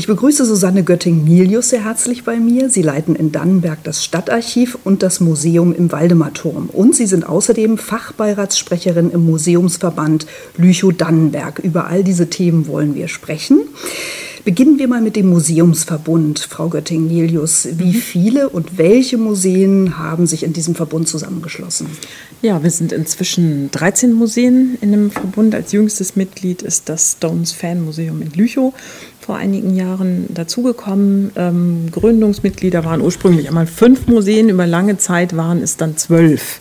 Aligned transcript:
Ich 0.00 0.06
begrüße 0.06 0.46
Susanne 0.46 0.82
Götting-Milius 0.82 1.68
sehr 1.68 1.84
herzlich 1.84 2.24
bei 2.24 2.36
mir. 2.36 2.70
Sie 2.70 2.80
leiten 2.80 3.14
in 3.14 3.32
Dannenberg 3.32 3.84
das 3.84 4.02
Stadtarchiv 4.02 4.78
und 4.82 5.02
das 5.02 5.20
Museum 5.20 5.74
im 5.74 5.92
Waldemarturm. 5.92 6.70
Und 6.72 6.96
Sie 6.96 7.04
sind 7.04 7.28
außerdem 7.28 7.76
Fachbeiratssprecherin 7.76 9.10
im 9.10 9.26
Museumsverband 9.26 10.24
Lüchow-Dannenberg. 10.56 11.58
Über 11.58 11.88
all 11.88 12.02
diese 12.02 12.30
Themen 12.30 12.66
wollen 12.66 12.94
wir 12.94 13.08
sprechen. 13.08 13.60
Beginnen 14.42 14.78
wir 14.78 14.88
mal 14.88 15.02
mit 15.02 15.16
dem 15.16 15.28
Museumsverbund, 15.28 16.38
Frau 16.38 16.70
Götting-Nelius. 16.70 17.68
Wie 17.72 17.92
mhm. 17.92 17.94
viele 17.94 18.48
und 18.48 18.78
welche 18.78 19.18
Museen 19.18 19.98
haben 19.98 20.26
sich 20.26 20.44
in 20.44 20.54
diesem 20.54 20.74
Verbund 20.74 21.08
zusammengeschlossen? 21.08 21.88
Ja, 22.40 22.62
wir 22.62 22.70
sind 22.70 22.92
inzwischen 22.92 23.70
13 23.70 24.14
Museen 24.14 24.78
in 24.80 24.92
dem 24.92 25.10
Verbund. 25.10 25.54
Als 25.54 25.72
jüngstes 25.72 26.16
Mitglied 26.16 26.62
ist 26.62 26.88
das 26.88 27.12
Stones 27.18 27.52
Fan 27.52 27.84
Museum 27.84 28.22
in 28.22 28.30
Lüchow 28.32 28.72
vor 29.20 29.36
einigen 29.36 29.74
Jahren 29.76 30.26
dazugekommen. 30.32 31.30
Ähm, 31.36 31.90
Gründungsmitglieder 31.92 32.84
waren 32.84 33.00
ursprünglich 33.00 33.48
einmal 33.48 33.66
fünf 33.66 34.06
Museen, 34.06 34.48
über 34.48 34.66
lange 34.66 34.96
Zeit 34.96 35.36
waren 35.36 35.62
es 35.62 35.76
dann 35.76 35.96
zwölf. 35.96 36.60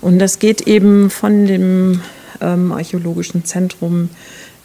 Und 0.00 0.18
das 0.18 0.38
geht 0.38 0.62
eben 0.62 1.10
von 1.10 1.46
dem 1.46 2.00
ähm, 2.40 2.72
archäologischen 2.72 3.44
Zentrum 3.44 4.08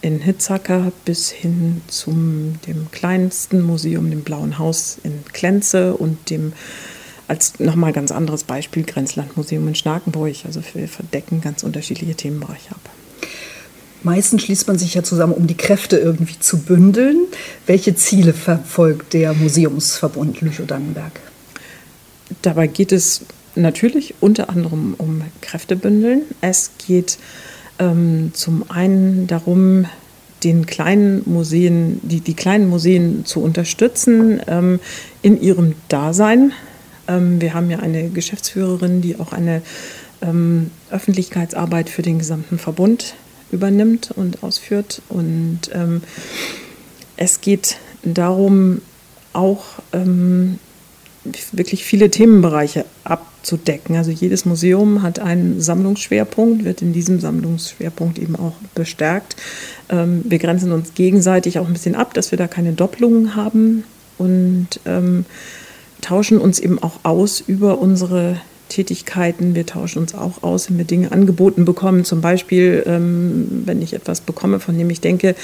in 0.01 0.19
Hitzacker 0.19 0.91
bis 1.03 1.31
hin 1.31 1.81
zum 1.87 2.55
dem 2.67 2.91
kleinsten 2.91 3.61
Museum, 3.61 4.09
dem 4.11 4.21
Blauen 4.21 4.59
Haus 4.59 4.97
in 5.03 5.23
Klenze 5.33 5.95
und 5.95 6.29
dem 6.29 6.53
als 7.27 7.59
nochmal 7.59 7.91
ganz 7.91 8.11
anderes 8.11 8.43
Beispiel 8.43 8.83
Grenzlandmuseum 8.83 9.67
in 9.67 9.75
Schnakenburg. 9.75 10.35
Also 10.45 10.61
wir 10.73 10.87
verdecken 10.87 11.41
ganz 11.41 11.63
unterschiedliche 11.63 12.13
Themenbereiche 12.13 12.71
ab. 12.71 12.84
Meistens 14.05 14.43
schließt 14.43 14.67
man 14.67 14.77
sich 14.77 14.93
ja 14.93 15.01
zusammen, 15.01 15.33
um 15.33 15.47
die 15.47 15.57
Kräfte 15.57 15.97
irgendwie 15.97 16.37
zu 16.39 16.59
bündeln. 16.59 17.25
Welche 17.65 17.95
Ziele 17.95 18.33
verfolgt 18.33 19.13
der 19.13 19.33
Museumsverbund 19.33 20.41
Lüchow-Dannenberg? 20.41 21.19
Dabei 22.43 22.67
geht 22.67 22.91
es 22.91 23.21
natürlich 23.55 24.13
unter 24.19 24.51
anderem 24.51 24.93
um 24.99 25.23
Kräftebündeln. 25.41 26.21
Es 26.39 26.69
geht 26.85 27.17
ähm, 27.79 28.29
zum 28.35 28.69
einen 28.69 29.25
darum, 29.25 29.87
den 30.43 30.67
kleinen 30.67 31.23
Museen, 31.25 31.99
die, 32.03 32.19
die 32.19 32.35
kleinen 32.35 32.69
Museen 32.69 33.25
zu 33.25 33.41
unterstützen 33.41 34.39
ähm, 34.45 34.79
in 35.23 35.41
ihrem 35.41 35.73
Dasein. 35.89 36.51
Ähm, 37.07 37.41
wir 37.41 37.55
haben 37.55 37.71
ja 37.71 37.79
eine 37.79 38.09
Geschäftsführerin, 38.09 39.01
die 39.01 39.19
auch 39.19 39.33
eine 39.33 39.63
ähm, 40.21 40.69
Öffentlichkeitsarbeit 40.91 41.89
für 41.89 42.03
den 42.03 42.19
gesamten 42.19 42.59
Verbund 42.59 43.15
übernimmt 43.51 44.11
und 44.15 44.43
ausführt. 44.43 45.01
Und 45.09 45.61
ähm, 45.73 46.01
es 47.17 47.41
geht 47.41 47.77
darum, 48.03 48.81
auch 49.33 49.63
ähm, 49.93 50.59
wirklich 51.51 51.83
viele 51.83 52.09
Themenbereiche 52.09 52.85
abzudecken. 53.03 53.95
Also 53.95 54.11
jedes 54.11 54.45
Museum 54.45 55.01
hat 55.01 55.19
einen 55.19 55.59
Sammlungsschwerpunkt, 55.61 56.63
wird 56.63 56.81
in 56.81 56.93
diesem 56.93 57.19
Sammlungsschwerpunkt 57.19 58.19
eben 58.19 58.35
auch 58.35 58.53
bestärkt. 58.75 59.35
Ähm, 59.89 60.21
wir 60.25 60.39
grenzen 60.39 60.71
uns 60.71 60.93
gegenseitig 60.93 61.59
auch 61.59 61.67
ein 61.67 61.73
bisschen 61.73 61.95
ab, 61.95 62.13
dass 62.13 62.31
wir 62.31 62.37
da 62.37 62.47
keine 62.47 62.73
Doppelungen 62.73 63.35
haben 63.35 63.83
und 64.17 64.67
ähm, 64.85 65.25
tauschen 66.01 66.37
uns 66.37 66.59
eben 66.59 66.81
auch 66.81 66.99
aus 67.03 67.41
über 67.41 67.79
unsere 67.79 68.39
Tätigkeiten. 68.69 69.55
Wir 69.55 69.65
tauschen 69.65 69.99
uns 69.99 70.15
auch 70.15 70.43
aus, 70.43 70.69
wenn 70.69 70.77
wir 70.77 70.85
Dinge 70.85 71.11
angeboten 71.11 71.65
bekommen. 71.65 72.05
Zum 72.05 72.21
Beispiel, 72.21 72.83
ähm, 72.85 73.63
wenn 73.65 73.81
ich 73.81 73.93
etwas 73.93 74.21
bekomme, 74.21 74.59
von 74.59 74.77
dem 74.77 74.89
ich 74.89 75.01
denke, 75.01 75.35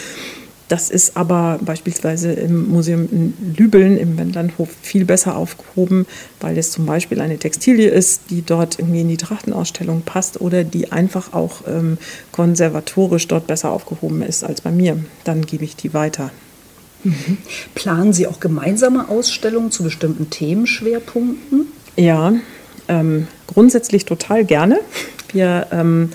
das 0.72 0.90
ist 0.90 1.18
aber 1.18 1.60
beispielsweise 1.62 2.32
im 2.32 2.70
Museum 2.70 3.10
in 3.12 3.34
Lübeln 3.58 3.98
im 3.98 4.18
Wendlandhof 4.18 4.70
viel 4.82 5.04
besser 5.04 5.36
aufgehoben, 5.36 6.06
weil 6.40 6.58
es 6.58 6.72
zum 6.72 6.86
Beispiel 6.86 7.20
eine 7.20 7.38
Textilie 7.38 7.90
ist, 7.90 8.22
die 8.30 8.42
dort 8.42 8.80
irgendwie 8.80 9.02
in 9.02 9.10
die 9.10 9.18
Trachtenausstellung 9.18 10.04
passt 10.04 10.40
oder 10.40 10.64
die 10.64 10.94
einfach 10.94 11.34
auch 11.34 11.64
ähm, 11.68 11.98
konservatorisch 12.32 13.28
dort 13.28 13.48
besser 13.48 13.70
aufgehoben 13.70 14.22
ist 14.22 14.46
als 14.46 14.62
bei 14.62 14.72
mir. 14.72 14.98
Dann 15.26 15.46
gebe 15.46 15.66
ich 15.66 15.76
die 15.76 15.94
weiter. 15.94 16.32
Mhm. 17.04 17.40
Planen 17.76 18.14
Sie 18.14 18.26
auch 18.28 18.40
gemeinsame 18.40 19.10
Ausstellungen 19.10 19.72
zu 19.72 19.84
bestimmten 19.84 20.30
Themenschwerpunkten? 20.30 21.66
Ja, 21.98 22.34
ähm, 22.92 23.28
grundsätzlich 23.48 24.06
total 24.06 24.44
gerne. 24.46 24.80
Wir 25.32 25.68
ähm, 25.72 26.10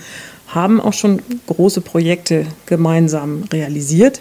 haben 0.49 0.81
auch 0.81 0.93
schon 0.93 1.23
große 1.47 1.81
Projekte 1.81 2.47
gemeinsam 2.67 3.45
realisiert. 3.53 4.21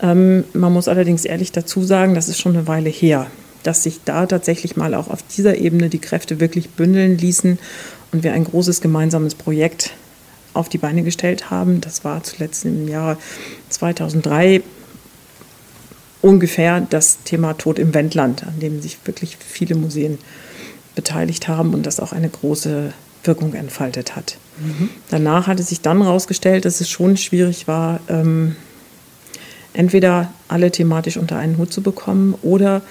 Ähm, 0.00 0.44
man 0.54 0.72
muss 0.72 0.88
allerdings 0.88 1.24
ehrlich 1.24 1.52
dazu 1.52 1.84
sagen, 1.84 2.14
das 2.14 2.28
ist 2.28 2.40
schon 2.40 2.56
eine 2.56 2.66
Weile 2.66 2.88
her, 2.88 3.26
dass 3.62 3.82
sich 3.82 4.00
da 4.04 4.26
tatsächlich 4.26 4.76
mal 4.76 4.94
auch 4.94 5.08
auf 5.08 5.22
dieser 5.22 5.58
Ebene 5.58 5.90
die 5.90 5.98
Kräfte 5.98 6.40
wirklich 6.40 6.70
bündeln 6.70 7.18
ließen 7.18 7.58
und 8.12 8.24
wir 8.24 8.32
ein 8.32 8.44
großes 8.44 8.80
gemeinsames 8.80 9.34
Projekt 9.34 9.92
auf 10.54 10.68
die 10.68 10.78
Beine 10.78 11.02
gestellt 11.02 11.50
haben. 11.50 11.80
Das 11.82 12.02
war 12.02 12.24
zuletzt 12.24 12.64
im 12.64 12.88
Jahr 12.88 13.18
2003 13.68 14.62
ungefähr 16.22 16.80
das 16.80 17.22
Thema 17.24 17.52
Tod 17.52 17.78
im 17.78 17.94
Wendland, 17.94 18.42
an 18.44 18.58
dem 18.58 18.80
sich 18.80 18.98
wirklich 19.04 19.36
viele 19.36 19.74
Museen 19.74 20.18
beteiligt 20.94 21.48
haben 21.48 21.74
und 21.74 21.86
das 21.86 22.00
auch 22.00 22.12
eine 22.12 22.28
große 22.28 22.92
Wirkung 23.24 23.54
entfaltet 23.54 24.16
hat. 24.16 24.38
Mhm. 24.58 24.90
Danach 25.10 25.46
hatte 25.46 25.62
sich 25.62 25.80
dann 25.80 26.02
herausgestellt, 26.02 26.64
dass 26.64 26.80
es 26.80 26.88
schon 26.88 27.16
schwierig 27.16 27.68
war, 27.68 28.00
ähm, 28.08 28.56
entweder 29.72 30.32
alle 30.48 30.70
thematisch 30.70 31.16
unter 31.16 31.36
einen 31.36 31.58
Hut 31.58 31.72
zu 31.72 31.82
bekommen 31.82 32.34
oder 32.42 32.82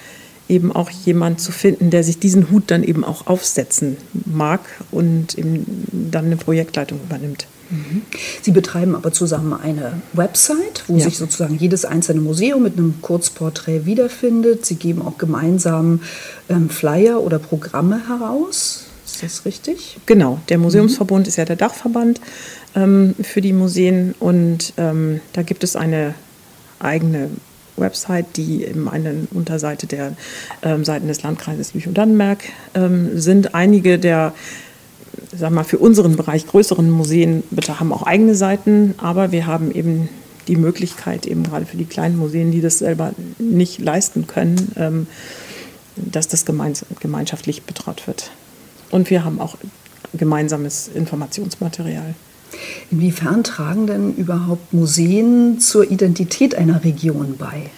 eben 0.48 0.72
auch 0.72 0.90
jemand 0.90 1.40
zu 1.40 1.52
finden, 1.52 1.90
der 1.90 2.02
sich 2.02 2.18
diesen 2.18 2.50
Hut 2.50 2.64
dann 2.66 2.82
eben 2.82 3.04
auch 3.04 3.26
aufsetzen 3.28 3.96
mag 4.26 4.60
und 4.90 5.38
eben 5.38 5.86
dann 5.92 6.26
eine 6.26 6.36
Projektleitung 6.36 6.98
übernimmt. 7.04 7.46
Mhm. 7.70 8.02
Sie 8.42 8.50
betreiben 8.50 8.94
aber 8.94 9.12
zusammen 9.12 9.52
eine 9.52 10.02
Website, 10.12 10.84
wo 10.88 10.96
ja. 10.96 11.04
sich 11.04 11.18
sozusagen 11.18 11.56
jedes 11.56 11.84
einzelne 11.84 12.20
Museum 12.20 12.62
mit 12.62 12.76
einem 12.76 13.00
Kurzporträt 13.00 13.86
wiederfindet. 13.86 14.66
Sie 14.66 14.74
geben 14.74 15.02
auch 15.02 15.18
gemeinsam 15.18 16.00
ähm, 16.48 16.68
Flyer 16.68 17.20
oder 17.22 17.38
Programme 17.38 18.08
heraus. 18.08 18.86
Ist 19.06 19.22
das 19.22 19.44
richtig? 19.44 19.98
Genau, 20.06 20.40
der 20.48 20.58
Museumsverbund 20.58 21.26
mhm. 21.26 21.28
ist 21.28 21.36
ja 21.36 21.44
der 21.44 21.56
Dachverband 21.56 22.20
ähm, 22.74 23.14
für 23.20 23.40
die 23.40 23.52
Museen 23.52 24.14
und 24.18 24.72
ähm, 24.76 25.20
da 25.32 25.42
gibt 25.42 25.64
es 25.64 25.76
eine 25.76 26.14
eigene 26.78 27.30
Website, 27.76 28.36
die 28.36 28.64
eben 28.64 28.88
eine 28.88 29.26
Unterseite 29.32 29.86
der 29.86 30.16
ähm, 30.62 30.84
Seiten 30.84 31.08
des 31.08 31.22
Landkreises 31.22 31.74
Lüchow-Dannenberg 31.74 32.38
ähm, 32.74 33.18
sind. 33.18 33.54
Einige 33.54 33.98
der 33.98 34.34
sag 35.36 35.50
mal, 35.50 35.64
für 35.64 35.78
unseren 35.78 36.16
Bereich 36.16 36.46
größeren 36.46 36.90
Museen 36.90 37.42
bitte 37.50 37.80
haben 37.80 37.92
auch 37.92 38.02
eigene 38.02 38.34
Seiten, 38.34 38.94
aber 38.98 39.32
wir 39.32 39.46
haben 39.46 39.70
eben 39.70 40.08
die 40.48 40.56
Möglichkeit, 40.56 41.26
eben 41.26 41.44
gerade 41.44 41.66
für 41.66 41.76
die 41.76 41.84
kleinen 41.84 42.18
Museen, 42.18 42.50
die 42.50 42.60
das 42.60 42.78
selber 42.78 43.12
nicht 43.38 43.78
leisten 43.78 44.26
können, 44.26 44.72
ähm, 44.76 45.06
dass 45.96 46.28
das 46.28 46.44
gemeinschaftlich 46.44 47.62
betreut 47.62 48.06
wird. 48.06 48.30
Und 48.90 49.10
wir 49.10 49.24
haben 49.24 49.40
auch 49.40 49.56
gemeinsames 50.14 50.88
Informationsmaterial. 50.92 52.14
Inwiefern 52.90 53.44
tragen 53.44 53.86
denn 53.86 54.14
überhaupt 54.14 54.72
Museen 54.72 55.60
zur 55.60 55.90
Identität 55.90 56.54
einer 56.54 56.82
Region 56.82 57.36
bei? 57.38 57.70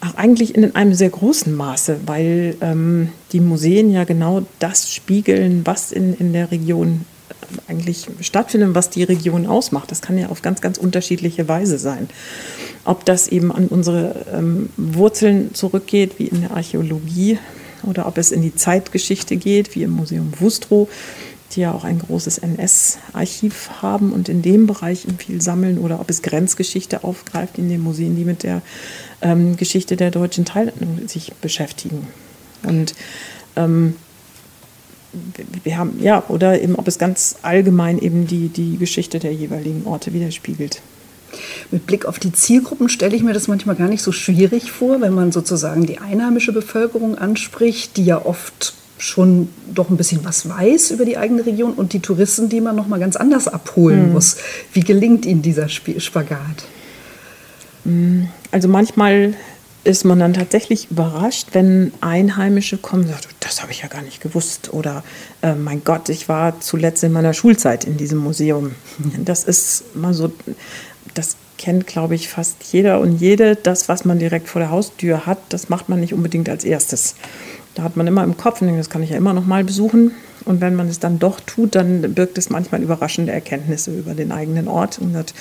Ach, 0.00 0.14
eigentlich 0.14 0.54
in 0.54 0.76
einem 0.76 0.94
sehr 0.94 1.10
großen 1.10 1.52
Maße, 1.54 2.00
weil 2.06 2.56
ähm, 2.60 3.08
die 3.32 3.40
Museen 3.40 3.90
ja 3.90 4.04
genau 4.04 4.46
das 4.60 4.92
spiegeln, 4.92 5.62
was 5.64 5.90
in, 5.90 6.14
in 6.14 6.32
der 6.32 6.52
Region 6.52 7.04
äh, 7.28 7.70
eigentlich 7.70 8.06
stattfindet, 8.20 8.74
was 8.74 8.90
die 8.90 9.02
Region 9.02 9.46
ausmacht. 9.46 9.90
Das 9.90 10.00
kann 10.00 10.16
ja 10.16 10.28
auf 10.28 10.40
ganz, 10.40 10.60
ganz 10.60 10.78
unterschiedliche 10.78 11.48
Weise 11.48 11.78
sein. 11.78 12.08
Ob 12.84 13.04
das 13.06 13.26
eben 13.26 13.50
an 13.50 13.66
unsere 13.66 14.24
ähm, 14.32 14.70
Wurzeln 14.76 15.52
zurückgeht, 15.54 16.18
wie 16.18 16.28
in 16.28 16.42
der 16.42 16.52
Archäologie, 16.52 17.38
oder 17.82 18.06
ob 18.06 18.18
es 18.18 18.32
in 18.32 18.42
die 18.42 18.54
Zeitgeschichte 18.54 19.36
geht, 19.36 19.74
wie 19.74 19.82
im 19.82 19.90
Museum 19.90 20.32
Wustrow, 20.38 20.88
die 21.52 21.60
ja 21.60 21.72
auch 21.72 21.84
ein 21.84 21.98
großes 21.98 22.38
NS-Archiv 22.38 23.70
haben 23.80 24.12
und 24.12 24.28
in 24.28 24.42
dem 24.42 24.66
Bereich 24.66 25.06
viel 25.18 25.40
sammeln, 25.40 25.78
oder 25.78 26.00
ob 26.00 26.10
es 26.10 26.22
Grenzgeschichte 26.22 27.04
aufgreift 27.04 27.58
in 27.58 27.68
den 27.68 27.80
Museen, 27.80 28.16
die 28.16 28.24
mit 28.24 28.42
der 28.42 28.62
ähm, 29.22 29.56
Geschichte 29.56 29.96
der 29.96 30.10
deutschen 30.10 30.44
Teilung 30.44 31.00
sich 31.06 31.32
beschäftigen. 31.40 32.06
Und 32.62 32.94
ähm, 33.56 33.94
wir 35.64 35.78
haben, 35.78 35.98
ja, 36.02 36.22
oder 36.28 36.60
eben, 36.60 36.76
ob 36.76 36.86
es 36.86 36.98
ganz 36.98 37.36
allgemein 37.42 37.98
eben 37.98 38.26
die, 38.26 38.48
die 38.48 38.76
Geschichte 38.76 39.18
der 39.18 39.32
jeweiligen 39.32 39.86
Orte 39.86 40.12
widerspiegelt. 40.12 40.82
Mit 41.70 41.86
Blick 41.86 42.06
auf 42.06 42.18
die 42.18 42.32
Zielgruppen 42.32 42.88
stelle 42.88 43.14
ich 43.14 43.22
mir 43.22 43.32
das 43.32 43.48
manchmal 43.48 43.76
gar 43.76 43.88
nicht 43.88 44.02
so 44.02 44.12
schwierig 44.12 44.70
vor, 44.70 45.00
wenn 45.00 45.12
man 45.12 45.32
sozusagen 45.32 45.86
die 45.86 45.98
einheimische 45.98 46.52
Bevölkerung 46.52 47.16
anspricht, 47.16 47.96
die 47.96 48.04
ja 48.04 48.24
oft 48.24 48.74
schon 48.98 49.48
doch 49.74 49.90
ein 49.90 49.96
bisschen 49.96 50.24
was 50.24 50.48
weiß 50.48 50.90
über 50.90 51.04
die 51.04 51.16
eigene 51.16 51.46
Region 51.46 51.72
und 51.72 51.92
die 51.92 52.00
Touristen, 52.00 52.48
die 52.48 52.60
man 52.60 52.76
noch 52.76 52.88
mal 52.88 52.98
ganz 52.98 53.16
anders 53.16 53.48
abholen 53.48 54.08
mhm. 54.08 54.12
muss. 54.12 54.36
Wie 54.72 54.80
gelingt 54.80 55.24
Ihnen 55.24 55.42
dieser 55.42 55.68
Spagat? 55.68 56.64
Also 58.50 58.68
manchmal 58.68 59.34
ist 59.84 60.04
man 60.04 60.18
dann 60.18 60.34
tatsächlich 60.34 60.90
überrascht, 60.90 61.48
wenn 61.52 61.92
Einheimische 62.00 62.76
kommen 62.76 63.04
und 63.04 63.08
sagen, 63.08 63.22
das 63.40 63.62
habe 63.62 63.72
ich 63.72 63.82
ja 63.82 63.88
gar 63.88 64.02
nicht 64.02 64.20
gewusst. 64.20 64.72
Oder 64.74 65.02
äh, 65.40 65.54
mein 65.54 65.82
Gott, 65.84 66.08
ich 66.08 66.28
war 66.28 66.60
zuletzt 66.60 67.02
in 67.04 67.12
meiner 67.12 67.32
Schulzeit 67.32 67.84
in 67.84 67.96
diesem 67.96 68.18
Museum. 68.18 68.72
Das 69.24 69.44
ist 69.44 69.96
mal 69.96 70.12
so, 70.12 70.32
das 71.14 71.36
kennt, 71.56 71.86
glaube 71.86 72.14
ich, 72.14 72.28
fast 72.28 72.56
jeder 72.72 73.00
und 73.00 73.18
jede. 73.18 73.56
Das, 73.56 73.88
was 73.88 74.04
man 74.04 74.18
direkt 74.18 74.48
vor 74.48 74.60
der 74.60 74.70
Haustür 74.70 75.26
hat, 75.26 75.38
das 75.48 75.68
macht 75.68 75.88
man 75.88 76.00
nicht 76.00 76.12
unbedingt 76.12 76.48
als 76.48 76.64
erstes. 76.64 77.14
Da 77.78 77.84
hat 77.84 77.96
man 77.96 78.08
immer 78.08 78.24
im 78.24 78.36
Kopf, 78.36 78.58
das 78.58 78.90
kann 78.90 79.04
ich 79.04 79.10
ja 79.10 79.16
immer 79.16 79.32
noch 79.32 79.46
mal 79.46 79.62
besuchen. 79.62 80.10
Und 80.44 80.60
wenn 80.60 80.74
man 80.74 80.88
es 80.88 80.98
dann 80.98 81.20
doch 81.20 81.38
tut, 81.38 81.76
dann 81.76 82.12
birgt 82.12 82.36
es 82.36 82.50
manchmal 82.50 82.82
überraschende 82.82 83.30
Erkenntnisse 83.30 83.96
über 83.96 84.14
den 84.14 84.32
eigenen 84.32 84.66
Ort. 84.66 84.98
Und 84.98 85.12
sagt, 85.12 85.32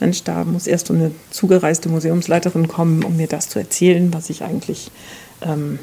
Mensch, 0.00 0.24
da 0.24 0.42
muss 0.42 0.66
erst 0.66 0.90
eine 0.90 1.12
zugereiste 1.30 1.88
Museumsleiterin 1.88 2.66
kommen, 2.66 3.04
um 3.04 3.16
mir 3.16 3.28
das 3.28 3.48
zu 3.48 3.60
erzählen, 3.60 4.12
was 4.12 4.30
ich 4.30 4.42
eigentlich 4.42 4.90
ähm, 5.42 5.78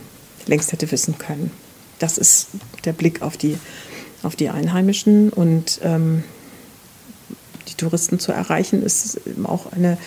längst 0.46 0.74
hätte 0.74 0.92
wissen 0.92 1.18
können. 1.18 1.52
Das 2.00 2.18
ist 2.18 2.50
der 2.84 2.92
Blick 2.92 3.22
auf 3.22 3.38
die, 3.38 3.58
auf 4.24 4.36
die 4.36 4.50
Einheimischen. 4.50 5.30
Und 5.30 5.80
ähm, 5.84 6.26
Touristen 7.84 8.20
zu 8.20 8.32
erreichen, 8.32 8.84
ist 8.84 9.20
eben 9.28 9.46
auch 9.46 9.72
eine, 9.72 9.98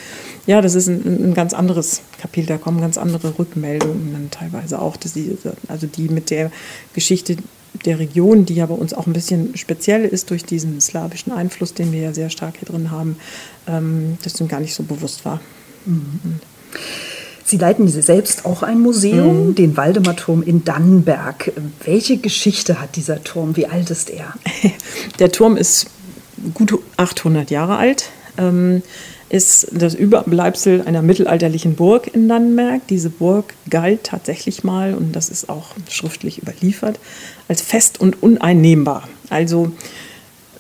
ja, 0.46 0.60
das 0.60 0.74
ist 0.74 0.88
ein, 0.88 1.30
ein, 1.30 1.34
ganz 1.34 1.54
anderes 1.54 2.02
Kapitel. 2.20 2.48
Da 2.48 2.58
kommen 2.58 2.80
ganz 2.80 2.98
andere 2.98 3.38
Rückmeldungen 3.38 4.12
dann 4.12 4.30
teilweise 4.30 4.80
auch, 4.80 4.96
dass 4.96 5.12
die, 5.12 5.36
also 5.68 5.86
die 5.86 6.08
mit 6.08 6.30
der 6.30 6.50
Geschichte 6.92 7.36
der 7.84 7.98
Region, 7.98 8.46
die 8.46 8.54
ja 8.54 8.66
bei 8.66 8.74
uns 8.74 8.94
auch 8.94 9.06
ein 9.06 9.12
bisschen 9.12 9.56
speziell 9.56 10.04
ist 10.04 10.30
durch 10.30 10.44
diesen 10.44 10.80
slawischen 10.80 11.32
Einfluss, 11.32 11.74
den 11.74 11.92
wir 11.92 12.00
ja 12.00 12.14
sehr 12.14 12.30
stark 12.30 12.56
hier 12.58 12.68
drin 12.68 12.90
haben, 12.90 13.16
ähm, 13.68 14.18
das 14.22 14.40
ihm 14.40 14.48
gar 14.48 14.60
nicht 14.60 14.74
so 14.74 14.82
bewusst 14.82 15.24
war. 15.24 15.40
Mhm. 15.84 16.40
Sie 17.44 17.58
leiten 17.58 17.86
selbst 17.86 18.44
auch 18.44 18.64
ein 18.64 18.80
Museum, 18.80 19.48
mhm. 19.48 19.54
den 19.54 19.76
Waldemarturm 19.76 20.42
in 20.42 20.64
Dannenberg. 20.64 21.52
Welche 21.84 22.16
Geschichte 22.16 22.80
hat 22.80 22.96
dieser 22.96 23.22
Turm? 23.22 23.56
Wie 23.56 23.66
alt 23.66 23.88
ist 23.90 24.10
er? 24.10 24.34
Der 25.20 25.30
Turm 25.30 25.56
ist 25.56 25.86
gut 26.54 26.78
800 26.96 27.50
Jahre 27.50 27.76
alt. 27.76 28.10
Ähm, 28.38 28.82
ist 29.28 29.68
das 29.72 29.94
Überbleibsel 29.94 30.82
einer 30.82 31.02
mittelalterlichen 31.02 31.74
Burg 31.74 32.06
in 32.14 32.28
Dannenberg. 32.28 32.86
Diese 32.88 33.10
Burg 33.10 33.54
galt 33.68 34.04
tatsächlich 34.04 34.62
mal, 34.62 34.94
und 34.94 35.16
das 35.16 35.30
ist 35.30 35.48
auch 35.48 35.70
schriftlich 35.90 36.38
überliefert, 36.40 37.00
als 37.48 37.60
fest 37.60 38.00
und 38.00 38.22
uneinnehmbar. 38.22 39.08
Also 39.28 39.72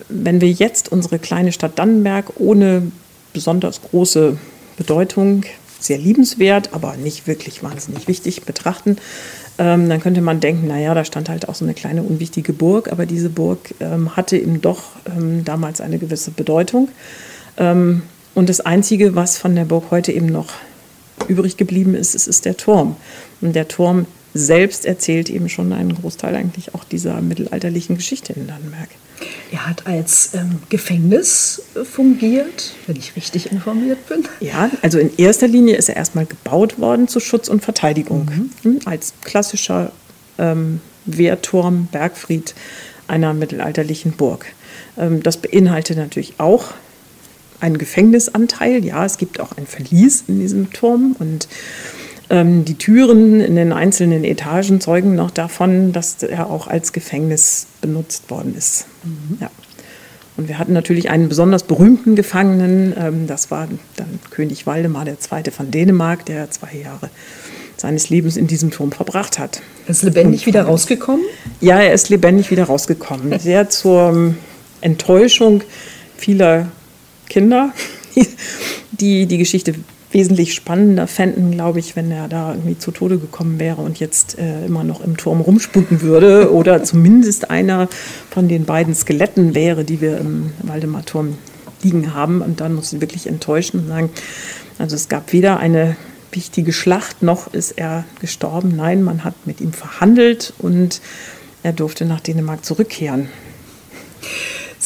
wenn 0.08 0.40
wir 0.40 0.50
jetzt 0.50 0.90
unsere 0.90 1.18
kleine 1.18 1.52
Stadt 1.52 1.78
Dannenberg 1.78 2.32
ohne 2.38 2.90
besonders 3.32 3.82
große 3.82 4.36
Bedeutung, 4.76 5.44
sehr 5.78 5.98
liebenswert, 5.98 6.70
aber 6.72 6.96
nicht 6.96 7.26
wirklich 7.26 7.62
wahnsinnig 7.62 8.08
wichtig 8.08 8.42
betrachten, 8.42 8.96
ähm, 9.58 9.88
dann 9.88 10.00
könnte 10.00 10.20
man 10.20 10.40
denken, 10.40 10.66
naja, 10.66 10.94
da 10.94 11.04
stand 11.04 11.28
halt 11.28 11.48
auch 11.48 11.54
so 11.54 11.64
eine 11.64 11.74
kleine 11.74 12.02
unwichtige 12.02 12.52
Burg, 12.52 12.92
aber 12.92 13.06
diese 13.06 13.30
Burg 13.30 13.74
ähm, 13.80 14.16
hatte 14.16 14.36
eben 14.36 14.60
doch 14.60 14.82
ähm, 15.06 15.44
damals 15.44 15.80
eine 15.80 15.98
gewisse 15.98 16.30
Bedeutung. 16.30 16.88
Ähm, 17.56 18.02
und 18.34 18.48
das 18.48 18.60
Einzige, 18.60 19.14
was 19.14 19.38
von 19.38 19.54
der 19.54 19.64
Burg 19.64 19.84
heute 19.90 20.12
eben 20.12 20.26
noch 20.26 20.48
übrig 21.28 21.56
geblieben 21.56 21.94
ist, 21.94 22.14
ist, 22.14 22.26
ist 22.26 22.44
der 22.44 22.56
Turm. 22.56 22.96
Und 23.40 23.56
der 23.56 23.68
Turm 23.68 24.06
selbst 24.34 24.84
erzählt 24.84 25.30
eben 25.30 25.48
schon 25.48 25.72
einen 25.72 25.94
Großteil 25.94 26.34
eigentlich 26.34 26.74
auch 26.74 26.84
dieser 26.84 27.22
mittelalterlichen 27.22 27.96
Geschichte 27.96 28.34
in 28.34 28.46
Dannenberg. 28.46 28.90
Er 29.52 29.66
hat 29.66 29.86
als 29.86 30.34
ähm, 30.34 30.58
Gefängnis 30.68 31.62
fungiert, 31.90 32.74
wenn 32.86 32.96
ich 32.96 33.16
richtig 33.16 33.50
informiert 33.52 34.06
bin. 34.08 34.24
Ja, 34.40 34.70
also 34.82 34.98
in 34.98 35.16
erster 35.16 35.48
Linie 35.48 35.76
ist 35.76 35.88
er 35.88 35.96
erstmal 35.96 36.26
gebaut 36.26 36.78
worden 36.78 37.08
zu 37.08 37.20
Schutz 37.20 37.48
und 37.48 37.64
Verteidigung. 37.64 38.26
Mhm. 38.26 38.50
Hm, 38.62 38.78
als 38.84 39.14
klassischer 39.22 39.92
ähm, 40.38 40.80
Wehrturm, 41.06 41.88
Bergfried 41.90 42.54
einer 43.08 43.34
mittelalterlichen 43.34 44.12
Burg. 44.12 44.46
Ähm, 44.98 45.22
das 45.22 45.36
beinhaltet 45.36 45.96
natürlich 45.96 46.34
auch 46.38 46.74
einen 47.60 47.78
Gefängnisanteil. 47.78 48.84
Ja, 48.84 49.04
es 49.04 49.16
gibt 49.18 49.40
auch 49.40 49.56
ein 49.56 49.66
Verlies 49.66 50.24
in 50.26 50.40
diesem 50.40 50.72
Turm 50.72 51.16
und 51.18 51.48
die 52.28 52.74
Türen 52.74 53.40
in 53.40 53.54
den 53.54 53.72
einzelnen 53.72 54.24
Etagen 54.24 54.80
zeugen 54.80 55.14
noch 55.14 55.30
davon, 55.30 55.92
dass 55.92 56.22
er 56.24 56.50
auch 56.50 56.66
als 56.66 56.92
Gefängnis 56.92 57.68
benutzt 57.80 58.30
worden 58.30 58.56
ist. 58.56 58.86
Mhm. 59.04 59.38
Ja. 59.40 59.50
Und 60.36 60.48
wir 60.48 60.58
hatten 60.58 60.72
natürlich 60.72 61.08
einen 61.08 61.28
besonders 61.28 61.62
berühmten 61.62 62.14
Gefangenen, 62.14 62.94
ähm, 62.98 63.26
das 63.26 63.50
war 63.50 63.68
dann 63.96 64.20
König 64.30 64.66
Waldemar 64.66 65.06
II. 65.06 65.50
von 65.50 65.70
Dänemark, 65.70 66.26
der 66.26 66.50
zwei 66.50 66.76
Jahre 66.76 67.10
seines 67.76 68.10
Lebens 68.10 68.36
in 68.36 68.46
diesem 68.46 68.70
Turm 68.70 68.92
verbracht 68.92 69.38
hat. 69.38 69.62
Er 69.86 69.90
ist 69.90 70.02
lebendig 70.02 70.42
Und, 70.42 70.46
wieder 70.46 70.62
rausgekommen? 70.64 71.24
Ja, 71.60 71.80
er 71.80 71.92
ist 71.92 72.08
lebendig 72.08 72.50
wieder 72.50 72.64
rausgekommen. 72.64 73.38
Sehr 73.38 73.70
zur 73.70 74.34
Enttäuschung 74.80 75.62
vieler 76.16 76.68
Kinder, 77.28 77.72
die 78.92 79.26
die 79.26 79.38
Geschichte 79.38 79.74
wesentlich 80.16 80.54
spannender 80.54 81.06
fänden, 81.06 81.50
glaube 81.50 81.78
ich, 81.78 81.94
wenn 81.94 82.10
er 82.10 82.26
da 82.26 82.54
irgendwie 82.54 82.78
zu 82.78 82.90
Tode 82.90 83.18
gekommen 83.18 83.58
wäre 83.58 83.82
und 83.82 84.00
jetzt 84.00 84.38
äh, 84.38 84.64
immer 84.64 84.82
noch 84.82 85.02
im 85.02 85.18
Turm 85.18 85.42
rumsputen 85.42 86.00
würde 86.00 86.50
oder 86.54 86.82
zumindest 86.82 87.50
einer 87.50 87.86
von 88.30 88.48
den 88.48 88.64
beiden 88.64 88.94
Skeletten 88.94 89.54
wäre, 89.54 89.84
die 89.84 90.00
wir 90.00 90.16
im 90.16 90.52
Waldemar-Turm 90.62 91.36
liegen 91.82 92.14
haben. 92.14 92.40
Und 92.40 92.62
dann 92.62 92.74
muss 92.74 92.94
ich 92.94 93.02
wirklich 93.02 93.26
enttäuschen 93.26 93.80
und 93.80 93.88
sagen, 93.88 94.08
also 94.78 94.96
es 94.96 95.10
gab 95.10 95.34
weder 95.34 95.58
eine 95.58 95.96
wichtige 96.32 96.72
Schlacht, 96.72 97.22
noch 97.22 97.52
ist 97.52 97.72
er 97.72 98.04
gestorben. 98.18 98.74
Nein, 98.74 99.02
man 99.02 99.22
hat 99.22 99.34
mit 99.44 99.60
ihm 99.60 99.74
verhandelt 99.74 100.54
und 100.56 101.02
er 101.62 101.74
durfte 101.74 102.06
nach 102.06 102.20
Dänemark 102.20 102.64
zurückkehren. 102.64 103.28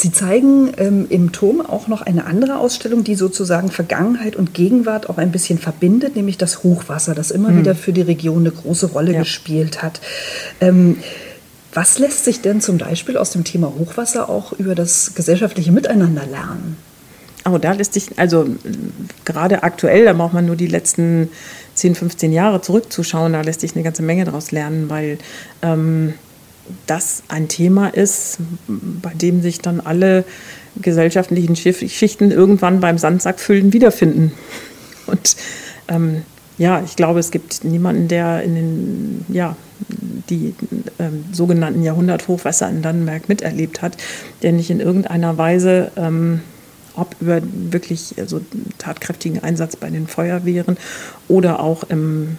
Sie 0.01 0.13
zeigen 0.13 0.73
ähm, 0.79 1.07
im 1.11 1.31
Turm 1.31 1.61
auch 1.61 1.87
noch 1.87 2.01
eine 2.01 2.25
andere 2.25 2.57
Ausstellung, 2.57 3.05
die 3.05 3.17
sozusagen 3.17 3.71
Vergangenheit 3.71 4.35
und 4.35 4.55
Gegenwart 4.55 5.11
auch 5.11 5.19
ein 5.19 5.31
bisschen 5.31 5.59
verbindet, 5.59 6.17
nämlich 6.17 6.39
das 6.39 6.63
Hochwasser, 6.63 7.15
das 7.15 7.31
immer 7.31 7.51
mhm. 7.51 7.59
wieder 7.59 7.75
für 7.75 7.93
die 7.93 8.01
Region 8.01 8.39
eine 8.39 8.51
große 8.51 8.87
Rolle 8.87 9.13
ja. 9.13 9.19
gespielt 9.19 9.83
hat. 9.83 10.01
Ähm, 10.63 10.97
was 11.75 11.99
lässt 11.99 12.25
sich 12.25 12.41
denn 12.41 12.63
zum 12.63 12.79
Beispiel 12.79 13.19
aus 13.19 13.33
dem 13.33 13.45
Thema 13.45 13.75
Hochwasser 13.79 14.31
auch 14.31 14.55
über 14.55 14.75
das 14.75 15.15
gesellschaftliche 15.15 15.71
Miteinander 15.71 16.25
lernen? 16.25 16.79
Oh, 17.45 17.59
da 17.59 17.73
lässt 17.73 17.93
sich, 17.93 18.19
also 18.19 18.47
gerade 19.27 19.63
aktuell, 19.65 20.07
da 20.07 20.15
braucht 20.15 20.33
man 20.33 20.47
nur 20.47 20.57
die 20.57 20.67
letzten 20.67 21.29
10, 21.75 21.95
15 21.95 22.33
Jahre 22.33 22.63
zurückzuschauen, 22.63 23.35
da 23.35 23.43
lässt 23.43 23.61
sich 23.61 23.75
eine 23.75 23.85
ganze 23.85 24.03
Menge 24.03 24.25
daraus 24.25 24.51
lernen, 24.51 24.89
weil 24.89 25.19
ähm, 25.61 26.15
das 26.87 27.23
ein 27.29 27.49
Thema 27.49 27.89
ist, 27.89 28.39
bei 28.69 29.13
dem 29.15 29.43
sich 29.43 29.61
dann 29.61 29.81
alle 29.81 30.25
gesellschaftlichen 30.81 31.57
Schichten 31.57 32.31
irgendwann 32.31 32.81
beim 32.81 32.99
Sandsackfüllen 32.99 33.73
wiederfinden. 33.73 34.33
Und 35.07 35.37
ähm, 35.89 36.23
ja, 36.59 36.83
ich 36.85 36.95
glaube, 36.97 37.21
es 37.21 37.31
gibt 37.31 37.65
niemanden, 37.65 38.09
der 38.09 38.43
in 38.43 38.55
den, 38.55 39.25
ja, 39.29 39.57
die 40.29 40.55
ähm, 40.99 41.25
sogenannten 41.33 41.83
Jahrhunderthochwässer 41.83 42.69
in 42.69 42.83
Dannenberg 42.83 43.29
miterlebt 43.29 43.83
hat, 43.83 43.97
der 44.43 44.53
nicht 44.53 44.71
in 44.71 44.81
irgendeiner 44.81 45.39
Weise, 45.39 45.91
ähm, 45.97 46.41
ob 46.95 47.17
über 47.21 47.41
wirklich 47.43 48.15
also, 48.19 48.41
tatkräftigen 48.79 49.43
Einsatz 49.43 49.77
bei 49.77 49.89
den 49.89 50.07
Feuerwehren 50.07 50.77
oder 51.29 51.61
auch 51.61 51.85
im, 51.85 52.37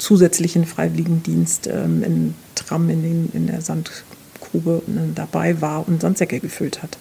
zusätzlichen 0.00 0.64
Freiwilligendienst 0.64 1.66
ähm, 1.66 2.02
in 2.02 2.34
Tram 2.54 2.88
in, 2.90 3.02
den, 3.02 3.30
in 3.32 3.46
der 3.46 3.60
Sandgrube 3.60 4.82
dabei 5.14 5.60
war 5.60 5.86
und 5.86 6.00
Sandsäcke 6.00 6.40
gefüllt 6.40 6.82
hat. 6.82 6.98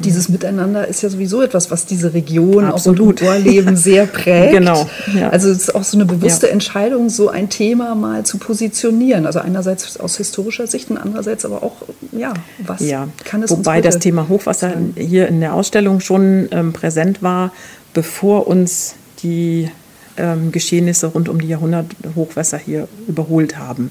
Dieses 0.00 0.28
Miteinander 0.28 0.86
ist 0.88 1.02
ja 1.02 1.08
sowieso 1.08 1.42
etwas, 1.42 1.70
was 1.70 1.86
diese 1.86 2.12
Region 2.12 2.64
Absolut. 2.64 3.22
auch 3.22 3.26
im 3.26 3.44
Vorleben 3.44 3.76
sehr 3.76 4.06
prägt. 4.06 4.52
Genau. 4.52 4.88
Ja. 5.14 5.30
Also 5.30 5.48
es 5.48 5.58
ist 5.58 5.74
auch 5.74 5.84
so 5.84 5.96
eine 5.96 6.04
bewusste 6.04 6.46
ja. 6.46 6.52
Entscheidung, 6.52 7.08
so 7.08 7.28
ein 7.28 7.48
Thema 7.48 7.94
mal 7.94 8.26
zu 8.26 8.38
positionieren. 8.38 9.26
Also 9.26 9.38
einerseits 9.38 9.98
aus 9.98 10.16
historischer 10.16 10.66
Sicht 10.66 10.90
und 10.90 10.98
andererseits 10.98 11.44
aber 11.44 11.62
auch, 11.62 11.76
ja, 12.12 12.34
was 12.58 12.80
ja. 12.80 13.08
kann 13.24 13.42
es 13.42 13.50
Wobei 13.50 13.80
das 13.80 13.98
Thema 13.98 14.28
Hochwasser 14.28 14.72
hier 14.96 15.28
in 15.28 15.40
der 15.40 15.54
Ausstellung 15.54 16.00
schon 16.00 16.48
ähm, 16.50 16.72
präsent 16.72 17.22
war, 17.22 17.52
bevor 17.94 18.48
uns 18.48 18.96
die 19.22 19.70
ähm, 20.16 20.52
Geschehnisse 20.52 21.08
rund 21.08 21.28
um 21.28 21.40
die 21.40 21.48
Jahrhunderthochwässer 21.48 22.58
hier 22.58 22.88
überholt 23.06 23.58
haben. 23.58 23.90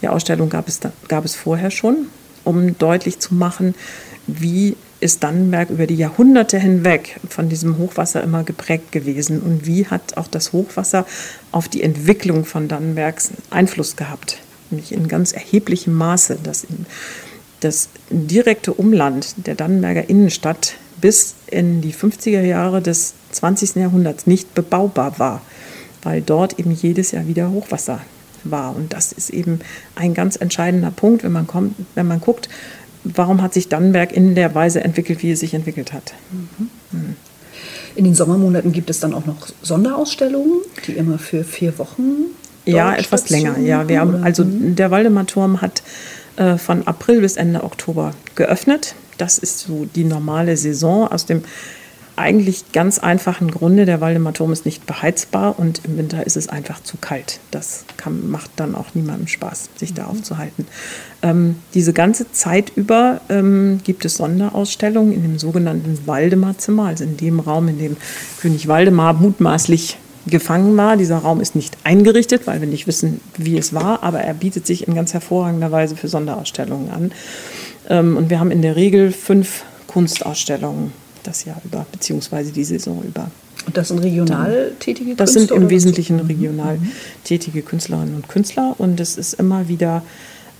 Die 0.00 0.08
Ausstellung 0.08 0.48
gab 0.48 0.68
es, 0.68 0.80
da, 0.80 0.92
gab 1.08 1.24
es 1.24 1.34
vorher 1.34 1.70
schon. 1.70 2.06
um 2.44 2.76
deutlich 2.78 3.18
zu 3.18 3.34
machen, 3.34 3.74
wie 4.26 4.76
ist 5.00 5.24
Dannenberg 5.24 5.70
über 5.70 5.86
die 5.86 5.96
Jahrhunderte 5.96 6.58
hinweg 6.58 7.18
von 7.28 7.48
diesem 7.48 7.76
Hochwasser 7.78 8.22
immer 8.22 8.44
geprägt 8.44 8.92
gewesen 8.92 9.40
und 9.40 9.66
wie 9.66 9.86
hat 9.86 10.16
auch 10.16 10.28
das 10.28 10.52
Hochwasser 10.52 11.06
auf 11.50 11.68
die 11.68 11.82
Entwicklung 11.82 12.44
von 12.44 12.68
Dannenbergs 12.68 13.32
Einfluss 13.50 13.96
gehabt, 13.96 14.38
nämlich 14.70 14.92
in 14.92 15.08
ganz 15.08 15.32
erheblichem 15.32 15.94
Maße, 15.94 16.38
dass 16.42 16.66
das 17.60 17.88
direkte 18.10 18.72
Umland 18.72 19.34
der 19.46 19.56
Dannenberger 19.56 20.08
Innenstadt 20.08 20.74
bis 21.00 21.34
in 21.48 21.80
die 21.80 21.92
50er 21.92 22.42
Jahre 22.42 22.80
des 22.80 23.14
20. 23.32 23.74
Jahrhunderts 23.76 24.28
nicht 24.28 24.54
bebaubar 24.54 25.18
war, 25.18 25.42
weil 26.02 26.20
dort 26.20 26.58
eben 26.58 26.72
jedes 26.72 27.12
Jahr 27.12 27.26
wieder 27.26 27.50
Hochwasser 27.50 28.00
war. 28.44 28.74
Und 28.74 28.92
das 28.92 29.12
ist 29.12 29.30
eben 29.30 29.60
ein 29.94 30.14
ganz 30.14 30.36
entscheidender 30.36 30.90
Punkt, 30.90 31.22
wenn 31.22 31.32
man, 31.32 31.46
kommt, 31.46 31.74
wenn 31.94 32.06
man 32.06 32.20
guckt, 32.20 32.48
warum 33.04 33.42
hat 33.42 33.54
sich 33.54 33.68
Dannenberg 33.68 34.12
in 34.12 34.34
der 34.34 34.54
Weise 34.54 34.82
entwickelt, 34.82 35.22
wie 35.22 35.32
es 35.32 35.40
sich 35.40 35.54
entwickelt 35.54 35.92
hat. 35.92 36.14
Mhm. 36.90 37.16
In 37.94 38.04
den 38.04 38.14
Sommermonaten 38.14 38.72
gibt 38.72 38.90
es 38.90 39.00
dann 39.00 39.12
auch 39.12 39.26
noch 39.26 39.48
Sonderausstellungen, 39.60 40.60
die 40.86 40.92
immer 40.92 41.18
für 41.18 41.44
vier 41.44 41.78
Wochen. 41.78 42.26
Ja, 42.64 42.94
etwas 42.94 43.28
länger. 43.28 43.58
Ja, 43.58 43.88
wir 43.88 44.00
haben, 44.00 44.22
also 44.22 44.44
mhm. 44.44 44.76
der 44.76 44.90
Waldemar-Turm 44.90 45.60
hat 45.60 45.82
äh, 46.36 46.56
von 46.56 46.86
April 46.86 47.20
bis 47.20 47.36
Ende 47.36 47.64
Oktober 47.64 48.14
geöffnet. 48.34 48.94
Das 49.18 49.38
ist 49.38 49.58
so 49.58 49.86
die 49.94 50.04
normale 50.04 50.56
Saison 50.56 51.06
aus 51.08 51.26
dem 51.26 51.42
eigentlich 52.16 52.72
ganz 52.72 52.98
einfachen 52.98 53.50
Grunde, 53.50 53.86
der 53.86 54.00
Waldemar-Turm 54.00 54.52
ist 54.52 54.66
nicht 54.66 54.86
beheizbar 54.86 55.58
und 55.58 55.82
im 55.84 55.96
Winter 55.96 56.26
ist 56.26 56.36
es 56.36 56.48
einfach 56.48 56.82
zu 56.82 56.96
kalt. 56.98 57.40
Das 57.50 57.84
kann, 57.96 58.30
macht 58.30 58.50
dann 58.56 58.74
auch 58.74 58.94
niemandem 58.94 59.28
Spaß, 59.28 59.70
sich 59.76 59.94
da 59.94 60.04
mhm. 60.04 60.08
aufzuhalten. 60.10 60.66
Ähm, 61.22 61.56
diese 61.74 61.92
ganze 61.92 62.30
Zeit 62.32 62.72
über 62.76 63.20
ähm, 63.28 63.80
gibt 63.84 64.04
es 64.04 64.16
Sonderausstellungen 64.16 65.12
in 65.12 65.22
dem 65.22 65.38
sogenannten 65.38 65.98
Waldemar-Zimmer, 66.06 66.86
also 66.86 67.04
in 67.04 67.16
dem 67.16 67.40
Raum, 67.40 67.68
in 67.68 67.78
dem 67.78 67.96
König 68.40 68.68
Waldemar 68.68 69.14
mutmaßlich 69.14 69.98
gefangen 70.26 70.76
war. 70.76 70.96
Dieser 70.96 71.18
Raum 71.18 71.40
ist 71.40 71.54
nicht 71.54 71.76
eingerichtet, 71.84 72.46
weil 72.46 72.60
wir 72.60 72.68
nicht 72.68 72.86
wissen, 72.86 73.20
wie 73.36 73.58
es 73.58 73.72
war, 73.72 74.02
aber 74.02 74.20
er 74.20 74.34
bietet 74.34 74.66
sich 74.66 74.86
in 74.86 74.94
ganz 74.94 75.14
hervorragender 75.14 75.72
Weise 75.72 75.96
für 75.96 76.08
Sonderausstellungen 76.08 76.90
an. 76.90 77.12
Ähm, 77.88 78.16
und 78.16 78.30
wir 78.30 78.38
haben 78.38 78.50
in 78.50 78.62
der 78.62 78.76
Regel 78.76 79.12
fünf 79.12 79.64
Kunstausstellungen 79.86 80.92
das 81.22 81.44
Jahr 81.44 81.60
über, 81.64 81.86
beziehungsweise 81.92 82.52
die 82.52 82.64
Saison 82.64 83.02
über. 83.02 83.30
Und 83.66 83.76
das 83.76 83.88
sind 83.88 83.98
regional 83.98 84.72
tätige 84.80 85.14
Künstler? 85.14 85.24
Das 85.24 85.32
sind 85.34 85.50
im 85.50 85.70
Wesentlichen 85.70 86.20
regional 86.20 86.78
mhm. 86.78 86.92
tätige 87.24 87.62
Künstlerinnen 87.62 88.16
und 88.16 88.28
Künstler. 88.28 88.74
Und 88.78 88.98
es 89.00 89.16
ist 89.16 89.34
immer 89.34 89.68
wieder 89.68 90.02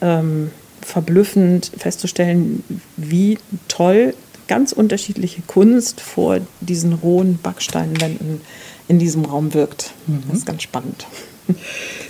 ähm, 0.01 0.51
verblüffend 0.81 1.73
festzustellen, 1.77 2.63
wie 2.97 3.39
toll 3.69 4.15
ganz 4.49 4.73
unterschiedliche 4.73 5.43
Kunst 5.47 6.01
vor 6.01 6.39
diesen 6.61 6.93
rohen 6.95 7.39
Backsteinwänden 7.43 8.41
in 8.89 8.99
diesem 8.99 9.25
Raum 9.25 9.55
wirkt. 9.55 9.93
Mhm. 10.07 10.23
Das 10.29 10.39
ist 10.39 10.47
ganz 10.47 10.63
spannend. 10.63 11.07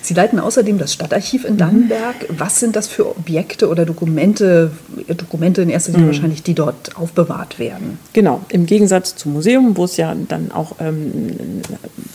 Sie 0.03 0.15
leiten 0.15 0.39
außerdem 0.39 0.79
das 0.79 0.93
Stadtarchiv 0.93 1.45
in 1.45 1.57
Dannenberg. 1.57 2.29
Mhm. 2.29 2.41
Was 2.41 2.61
sind 2.61 2.77
das 2.77 2.89
für 2.89 3.09
Objekte 3.09 3.69
oder 3.69 3.85
Dokumente, 3.87 4.73
Dokumente 5.17 5.63
in 5.63 5.71
erster 5.71 5.93
Linie 5.93 6.07
mhm. 6.07 6.11
wahrscheinlich, 6.13 6.43
die 6.43 6.55
dort 6.55 6.97
aufbewahrt 6.97 7.59
werden? 7.59 7.99
Genau, 8.13 8.43
im 8.49 8.67
Gegensatz 8.67 9.17
zum 9.17 9.33
Museum, 9.33 9.77
wo 9.77 9.85
es 9.85 9.97
ja 9.97 10.15
dann 10.29 10.53
auch 10.53 10.77
ähm, 10.81 11.63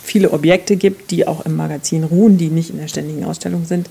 viele 0.02 0.30
Objekte 0.30 0.76
gibt, 0.76 1.10
die 1.10 1.26
auch 1.26 1.44
im 1.44 1.56
Magazin 1.56 2.04
ruhen, 2.04 2.38
die 2.38 2.48
nicht 2.48 2.70
in 2.70 2.78
der 2.78 2.88
ständigen 2.88 3.24
Ausstellung 3.24 3.64
sind, 3.64 3.88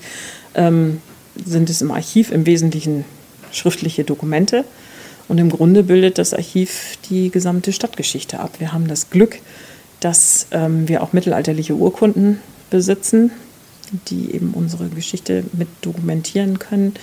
ähm, 0.54 1.00
sind 1.44 1.68
es 1.70 1.82
im 1.82 1.90
Archiv 1.90 2.32
im 2.32 2.46
Wesentlichen 2.46 3.04
schriftliche 3.52 4.04
Dokumente. 4.04 4.64
Und 5.28 5.38
im 5.38 5.50
Grunde 5.50 5.82
bildet 5.82 6.18
das 6.18 6.32
Archiv 6.32 6.98
die 7.10 7.30
gesamte 7.30 7.72
Stadtgeschichte 7.72 8.40
ab. 8.40 8.52
Wir 8.58 8.72
haben 8.72 8.88
das 8.88 9.10
Glück, 9.10 9.38
dass 10.00 10.46
ähm, 10.50 10.88
wir 10.88 11.02
auch 11.02 11.12
mittelalterliche 11.12 11.74
Urkunden 11.74 12.40
besitzen, 12.70 13.30
die 14.08 14.34
eben 14.34 14.52
unsere 14.54 14.88
Geschichte 14.88 15.44
mit 15.52 15.68
dokumentieren 15.82 16.58
können. 16.58 16.94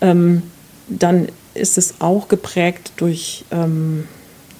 Ähm, 0.00 0.42
dann 0.88 1.28
ist 1.54 1.78
es 1.78 2.00
auch 2.00 2.28
geprägt 2.28 2.92
durch 2.96 3.44
ähm, 3.50 4.06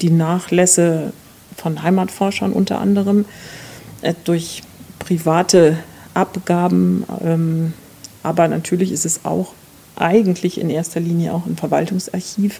die 0.01 0.09
Nachlässe 0.09 1.13
von 1.55 1.83
Heimatforschern 1.83 2.53
unter 2.53 2.79
anderem, 2.79 3.25
äh, 4.01 4.13
durch 4.23 4.63
private 4.99 5.77
Abgaben, 6.13 7.03
ähm, 7.23 7.73
aber 8.23 8.47
natürlich 8.47 8.91
ist 8.91 9.05
es 9.05 9.25
auch 9.25 9.53
eigentlich 9.95 10.59
in 10.59 10.69
erster 10.69 10.99
Linie 10.99 11.33
auch 11.33 11.45
ein 11.45 11.57
Verwaltungsarchiv 11.57 12.59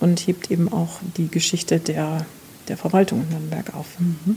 und 0.00 0.20
hebt 0.26 0.50
eben 0.50 0.72
auch 0.72 0.98
die 1.16 1.28
Geschichte 1.28 1.78
der 1.78 2.26
der 2.68 2.76
Verwaltung 2.76 3.22
in 3.22 3.28
Nürnberg 3.30 3.74
auf. 3.74 3.86
Mhm. 3.98 4.36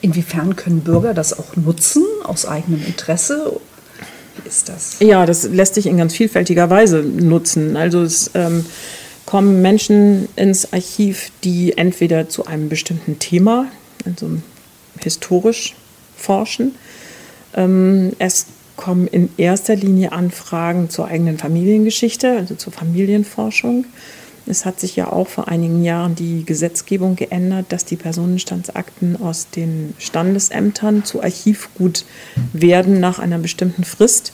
Inwiefern 0.00 0.56
können 0.56 0.80
Bürger 0.80 1.14
das 1.14 1.38
auch 1.38 1.56
nutzen 1.56 2.04
aus 2.24 2.46
eigenem 2.46 2.84
Interesse? 2.86 3.60
Wie 4.42 4.48
ist 4.48 4.68
das? 4.68 4.96
Ja, 5.00 5.26
das 5.26 5.44
lässt 5.44 5.74
sich 5.74 5.86
in 5.86 5.96
ganz 5.96 6.14
vielfältiger 6.14 6.70
Weise 6.70 6.98
nutzen. 7.02 7.76
Also 7.76 8.02
es 8.02 8.30
ähm, 8.34 8.64
kommen 9.26 9.62
Menschen 9.62 10.28
ins 10.36 10.72
Archiv, 10.72 11.30
die 11.42 11.76
entweder 11.76 12.28
zu 12.28 12.46
einem 12.46 12.68
bestimmten 12.68 13.18
Thema, 13.18 13.66
also 14.04 14.30
historisch 15.00 15.74
forschen. 16.16 16.74
Ähm, 17.54 18.12
es 18.18 18.46
kommen 18.76 19.06
in 19.06 19.28
erster 19.36 19.76
Linie 19.76 20.12
Anfragen 20.12 20.90
zur 20.90 21.06
eigenen 21.06 21.38
Familiengeschichte, 21.38 22.36
also 22.36 22.54
zur 22.54 22.72
Familienforschung. 22.72 23.86
Es 24.46 24.66
hat 24.66 24.78
sich 24.78 24.94
ja 24.94 25.10
auch 25.10 25.28
vor 25.28 25.48
einigen 25.48 25.82
Jahren 25.82 26.14
die 26.14 26.44
Gesetzgebung 26.44 27.16
geändert, 27.16 27.66
dass 27.70 27.84
die 27.84 27.96
Personenstandsakten 27.96 29.20
aus 29.20 29.48
den 29.48 29.94
Standesämtern 29.98 31.04
zu 31.04 31.22
Archivgut 31.22 32.04
werden 32.52 33.00
nach 33.00 33.18
einer 33.18 33.38
bestimmten 33.38 33.84
Frist, 33.84 34.32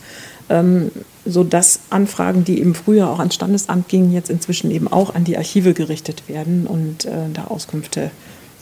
ähm, 0.49 0.91
sodass 1.25 1.81
Anfragen, 1.91 2.45
die 2.45 2.59
eben 2.59 2.75
früher 2.75 3.09
auch 3.09 3.21
ans 3.21 3.37
Standesamt 3.37 3.89
gingen, 3.89 4.13
jetzt 4.13 4.31
inzwischen 4.31 4.73
eben 4.73 4.89
auch 4.89 5.15
an 5.15 5.25
die 5.25 5.37
Archive 5.37 5.75
gerichtet 5.75 6.29
werden 6.29 6.67
und 6.67 7.05
äh, 7.05 7.29
da 7.33 7.45
Auskünfte 7.45 8.11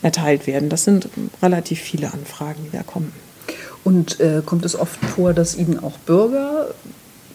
erteilt 0.02 0.46
werden. 0.46 0.68
Das 0.68 0.84
sind 0.84 1.08
relativ 1.42 1.80
viele 1.80 2.12
Anfragen, 2.12 2.60
die 2.66 2.76
da 2.76 2.82
kommen. 2.82 3.12
Und 3.84 4.20
äh, 4.20 4.42
kommt 4.44 4.64
es 4.64 4.76
oft 4.76 5.02
vor, 5.04 5.32
dass 5.32 5.56
Ihnen 5.56 5.78
auch 5.78 5.98
Bürger 5.98 6.68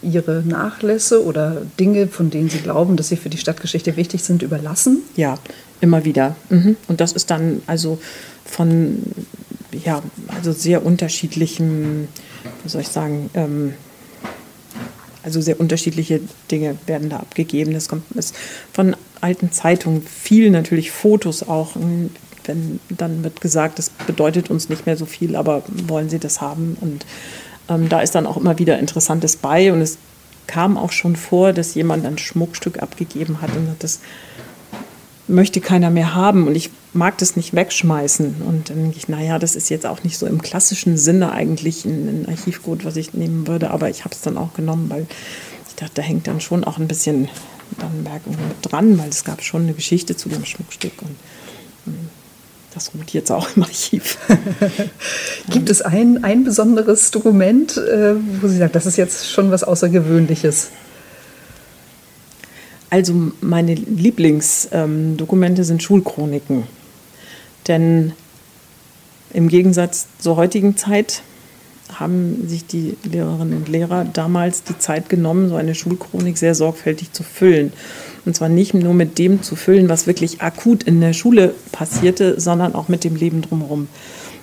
ihre 0.04 0.44
Nachlässe 0.46 1.24
oder 1.24 1.62
Dinge, 1.80 2.08
von 2.08 2.30
denen 2.30 2.50
sie 2.50 2.60
glauben, 2.60 2.98
dass 2.98 3.08
sie 3.08 3.16
für 3.16 3.30
die 3.30 3.38
Stadtgeschichte 3.38 3.96
wichtig 3.96 4.24
sind, 4.24 4.44
überlassen? 4.44 5.02
Ja, 5.16 5.38
immer 5.82 6.06
wieder. 6.06 6.36
Mhm. 6.50 6.76
Und 6.88 7.02
das 7.02 7.14
ist 7.14 7.32
dann 7.32 7.62
also 7.68 8.00
von 8.46 9.02
ja, 9.86 10.04
also 10.28 10.52
sehr 10.52 10.86
unterschiedlichen, 10.86 12.08
wie 12.64 12.70
soll 12.70 12.82
ich 12.82 12.90
sagen, 12.90 13.30
ähm, 13.34 13.74
also 15.24 15.42
sehr 15.42 15.60
unterschiedliche 15.60 16.20
Dinge 16.52 16.76
werden 16.86 17.10
da 17.10 17.18
abgegeben. 17.18 17.74
Das 17.74 17.88
kommt 17.88 18.04
ist 18.16 18.36
von 18.74 18.96
alten 19.22 19.52
Zeitungen, 19.52 20.02
viel 20.02 20.52
natürlich 20.52 20.92
Fotos 20.92 21.44
auch. 21.44 21.76
Wenn 22.46 22.80
dann 22.90 23.24
wird 23.24 23.42
gesagt, 23.42 23.80
das 23.80 23.90
bedeutet 23.90 24.50
uns 24.50 24.70
nicht 24.70 24.86
mehr 24.86 24.98
so 24.98 25.06
viel, 25.06 25.36
aber 25.36 25.64
wollen 25.88 26.10
Sie 26.10 26.20
das 26.20 26.42
haben? 26.42 26.78
Und 26.82 27.06
ähm, 27.70 27.90
da 27.90 28.02
ist 28.02 28.16
dann 28.16 28.26
auch 28.26 28.38
immer 28.38 28.60
wieder 28.60 28.80
Interessantes 28.80 29.36
bei 29.36 29.72
und 29.72 29.82
es 29.82 29.98
kam 30.48 30.78
auch 30.78 30.92
schon 30.92 31.16
vor, 31.16 31.54
dass 31.54 31.74
jemand 31.74 32.06
ein 32.06 32.18
Schmuckstück 32.18 32.82
abgegeben 32.82 33.42
hat 33.42 33.56
und 33.56 33.76
das 33.80 34.00
möchte 35.28 35.62
keiner 35.62 35.90
mehr 35.90 36.16
haben 36.16 36.48
und 36.48 36.56
ich 36.56 36.70
mag 36.94 37.18
das 37.18 37.36
nicht 37.36 37.54
wegschmeißen. 37.56 38.42
Und 38.46 38.70
dann 38.70 38.78
denke 38.78 38.98
ich, 38.98 39.08
naja, 39.08 39.40
das 39.40 39.56
ist 39.56 39.70
jetzt 39.70 39.86
auch 39.86 40.04
nicht 40.04 40.18
so 40.18 40.28
im 40.28 40.42
klassischen 40.42 40.98
Sinne 40.98 41.32
eigentlich 41.32 41.86
ein, 41.86 42.24
ein 42.24 42.30
Archivgut, 42.30 42.86
was 42.86 42.98
ich 42.98 43.14
nehmen 43.14 43.48
würde, 43.48 43.72
aber 43.72 43.90
ich 43.90 44.06
habe 44.06 44.14
es 44.14 44.22
dann 44.22 44.38
auch 44.38 44.54
genommen, 44.54 44.90
weil 44.90 45.08
ich 45.68 45.76
dachte, 45.76 45.94
da 45.96 46.02
hängt 46.02 46.28
dann 46.28 46.42
schon 46.42 46.64
auch 46.64 46.78
ein 46.78 46.88
bisschen 46.88 47.30
dann 47.80 48.04
mit 48.04 48.38
dran, 48.62 49.00
weil 49.00 49.10
es 49.10 49.24
gab 49.24 49.42
schon 49.42 49.64
eine 49.64 49.74
Geschichte 49.74 50.16
zu 50.16 50.30
dem 50.30 50.46
Schmuckstück 50.46 50.94
und 51.02 51.16
das 52.74 52.92
ruht 52.94 53.12
jetzt 53.12 53.32
auch 53.32 53.56
im 53.56 53.64
Archiv. 53.64 54.18
Gibt 55.50 55.70
es 55.70 55.82
ein, 55.82 56.24
ein 56.24 56.44
besonderes 56.44 57.12
Dokument, 57.12 57.78
äh, 57.78 58.16
wo 58.42 58.48
Sie 58.48 58.58
sagen, 58.58 58.74
das 58.74 58.86
ist 58.86 58.98
jetzt 58.98 59.30
schon 59.30 59.52
was 59.52 59.64
Außergewöhnliches? 59.64 60.70
Also 62.90 63.32
meine 63.42 63.74
Lieblingsdokumente 63.74 65.62
ähm, 65.62 65.66
sind 65.66 65.84
Schulchroniken. 65.84 66.64
Denn 67.68 68.14
im 69.34 69.48
Gegensatz 69.48 70.08
zur 70.20 70.36
heutigen 70.36 70.78
Zeit 70.78 71.24
haben 72.00 72.48
sich 72.48 72.66
die 72.66 72.98
Lehrerinnen 73.04 73.58
und 73.58 73.70
Lehrer 73.70 74.06
damals 74.06 74.64
die 74.64 74.78
Zeit 74.78 75.10
genommen, 75.10 75.50
so 75.50 75.56
eine 75.56 75.76
Schulchronik 75.76 76.38
sehr 76.38 76.56
sorgfältig 76.56 77.12
zu 77.12 77.24
füllen. 77.24 77.74
Und 78.26 78.36
zwar 78.36 78.50
nicht 78.50 78.74
nur 78.74 78.94
mit 78.94 79.18
dem 79.18 79.42
zu 79.42 79.56
füllen, 79.56 79.90
was 79.90 80.08
wirklich 80.08 80.42
akut 80.42 80.84
in 80.84 81.02
der 81.02 81.14
Schule 81.14 81.54
passierte, 81.72 82.40
sondern 82.40 82.76
auch 82.76 82.88
mit 82.88 83.04
dem 83.04 83.16
Leben 83.16 83.42
drumherum. 83.42 83.88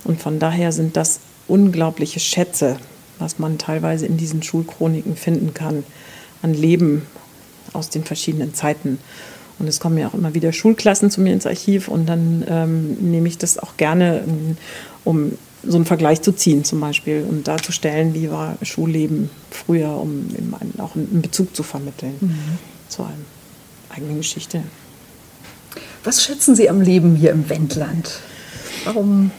Und 0.04 0.20
von 0.20 0.38
daher 0.38 0.72
sind 0.72 0.96
das 0.96 1.20
unglaubliche 1.48 2.20
Schätze, 2.20 2.76
was 3.18 3.38
man 3.38 3.58
teilweise 3.58 4.06
in 4.06 4.16
diesen 4.16 4.42
Schulchroniken 4.42 5.16
finden 5.16 5.54
kann, 5.54 5.84
an 6.42 6.54
Leben, 6.54 7.02
aus 7.72 7.90
den 7.90 8.04
verschiedenen 8.04 8.54
Zeiten. 8.54 8.98
Und 9.58 9.68
es 9.68 9.78
kommen 9.78 9.98
ja 9.98 10.08
auch 10.08 10.14
immer 10.14 10.34
wieder 10.34 10.52
Schulklassen 10.52 11.10
zu 11.10 11.20
mir 11.20 11.32
ins 11.32 11.46
Archiv 11.46 11.88
und 11.88 12.06
dann 12.06 12.44
ähm, 12.48 12.96
nehme 13.00 13.28
ich 13.28 13.38
das 13.38 13.58
auch 13.58 13.76
gerne, 13.76 14.24
um 15.04 15.32
so 15.62 15.76
einen 15.76 15.84
Vergleich 15.84 16.22
zu 16.22 16.32
ziehen 16.32 16.64
zum 16.64 16.80
Beispiel 16.80 17.24
und 17.28 17.46
darzustellen, 17.46 18.14
wie 18.14 18.30
war 18.30 18.56
Schulleben 18.62 19.30
früher, 19.50 19.96
um 19.96 20.28
auch 20.78 20.94
einen 20.94 21.22
Bezug 21.22 21.54
zu 21.54 21.62
vermitteln 21.62 22.16
mhm. 22.20 22.58
zu 22.88 23.02
einer 23.02 23.14
eigenen 23.90 24.18
Geschichte. 24.18 24.62
Was 26.04 26.22
schätzen 26.22 26.54
Sie 26.54 26.70
am 26.70 26.80
Leben 26.80 27.16
hier 27.16 27.30
im 27.30 27.48
Wendland? 27.50 28.20
Warum 28.84 29.30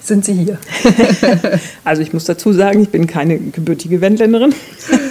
sind 0.00 0.24
Sie 0.24 0.34
hier? 0.34 0.58
also 1.84 2.02
ich 2.02 2.12
muss 2.12 2.24
dazu 2.24 2.52
sagen, 2.52 2.82
ich 2.82 2.88
bin 2.88 3.06
keine 3.06 3.38
gebürtige 3.38 4.00
Wendländerin. 4.00 4.54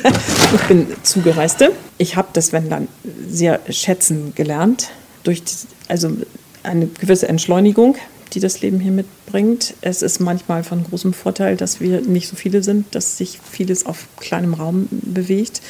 ich 0.54 0.62
bin 0.68 0.88
Zugereiste. 1.04 1.72
Ich 1.98 2.16
habe 2.18 2.30
das 2.34 2.52
Wendland 2.52 2.90
sehr 3.28 3.60
schätzen 3.70 4.34
gelernt 4.36 4.90
durch 5.24 5.42
also 5.88 6.12
eine 6.64 6.88
gewisse 6.88 7.28
Entschleunigung, 7.28 7.96
die 8.36 8.40
das 8.40 8.62
Leben 8.62 8.80
hier 8.80 8.92
mitbringt. 8.92 9.74
Es 9.82 10.02
ist 10.02 10.20
manchmal 10.20 10.64
von 10.64 10.84
großem 10.84 11.14
Vorteil, 11.14 11.56
dass 11.56 11.80
wir 11.80 12.02
nicht 12.02 12.28
so 12.28 12.36
viele 12.36 12.62
sind, 12.62 12.94
dass 12.94 13.18
sich 13.18 13.40
vieles 13.50 13.86
auf 13.86 14.08
kleinem 14.20 14.54
Raum 14.54 14.88
bewegt. 14.92 15.62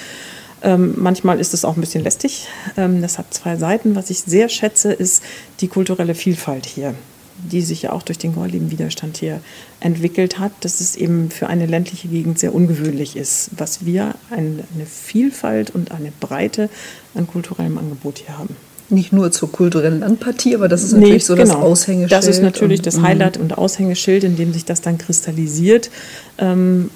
Ähm, 0.63 0.95
manchmal 0.97 1.39
ist 1.39 1.53
es 1.53 1.63
auch 1.63 1.77
ein 1.77 1.81
bisschen 1.81 2.03
lästig. 2.03 2.47
Ähm, 2.75 3.01
das 3.01 3.17
hat 3.19 3.33
zwei 3.33 3.55
Seiten. 3.55 3.95
Was 3.95 4.09
ich 4.09 4.19
sehr 4.19 4.49
schätze, 4.49 4.91
ist 4.91 5.23
die 5.61 5.67
kulturelle 5.67 6.15
Vielfalt 6.15 6.65
hier 6.65 6.95
die 7.37 7.61
sich 7.61 7.81
ja 7.81 7.91
auch 7.91 8.01
durch 8.01 8.17
den 8.17 8.33
gorlieben 8.33 8.71
Widerstand 8.71 9.17
hier 9.17 9.41
entwickelt 9.79 10.39
hat, 10.39 10.53
dass 10.61 10.79
es 10.79 10.95
eben 10.95 11.29
für 11.29 11.47
eine 11.47 11.65
ländliche 11.65 12.07
Gegend 12.07 12.39
sehr 12.39 12.55
ungewöhnlich 12.55 13.15
ist, 13.17 13.49
was 13.57 13.85
wir 13.85 14.15
eine 14.29 14.85
Vielfalt 14.85 15.69
und 15.69 15.91
eine 15.91 16.11
Breite 16.19 16.69
an 17.13 17.27
kulturellem 17.27 17.77
Angebot 17.77 18.19
hier 18.19 18.37
haben. 18.37 18.55
Nicht 18.89 19.11
nur 19.11 19.31
zur 19.31 19.51
kulturellen 19.51 19.99
Landpartie, 20.01 20.55
aber 20.55 20.67
das 20.67 20.83
ist 20.83 20.91
natürlich 20.93 21.13
nee, 21.13 21.19
so 21.19 21.35
genau. 21.35 21.55
das 21.55 21.55
Aushängeschild. 21.55 22.11
Das 22.11 22.27
ist 22.27 22.41
natürlich 22.41 22.79
und, 22.79 22.85
das 22.85 22.97
mhm. 22.97 23.03
Highlight 23.03 23.37
und 23.37 23.57
Aushängeschild, 23.57 24.23
in 24.23 24.35
dem 24.35 24.53
sich 24.53 24.65
das 24.65 24.81
dann 24.81 24.97
kristallisiert. 24.97 25.89
Ähm, 26.37 26.91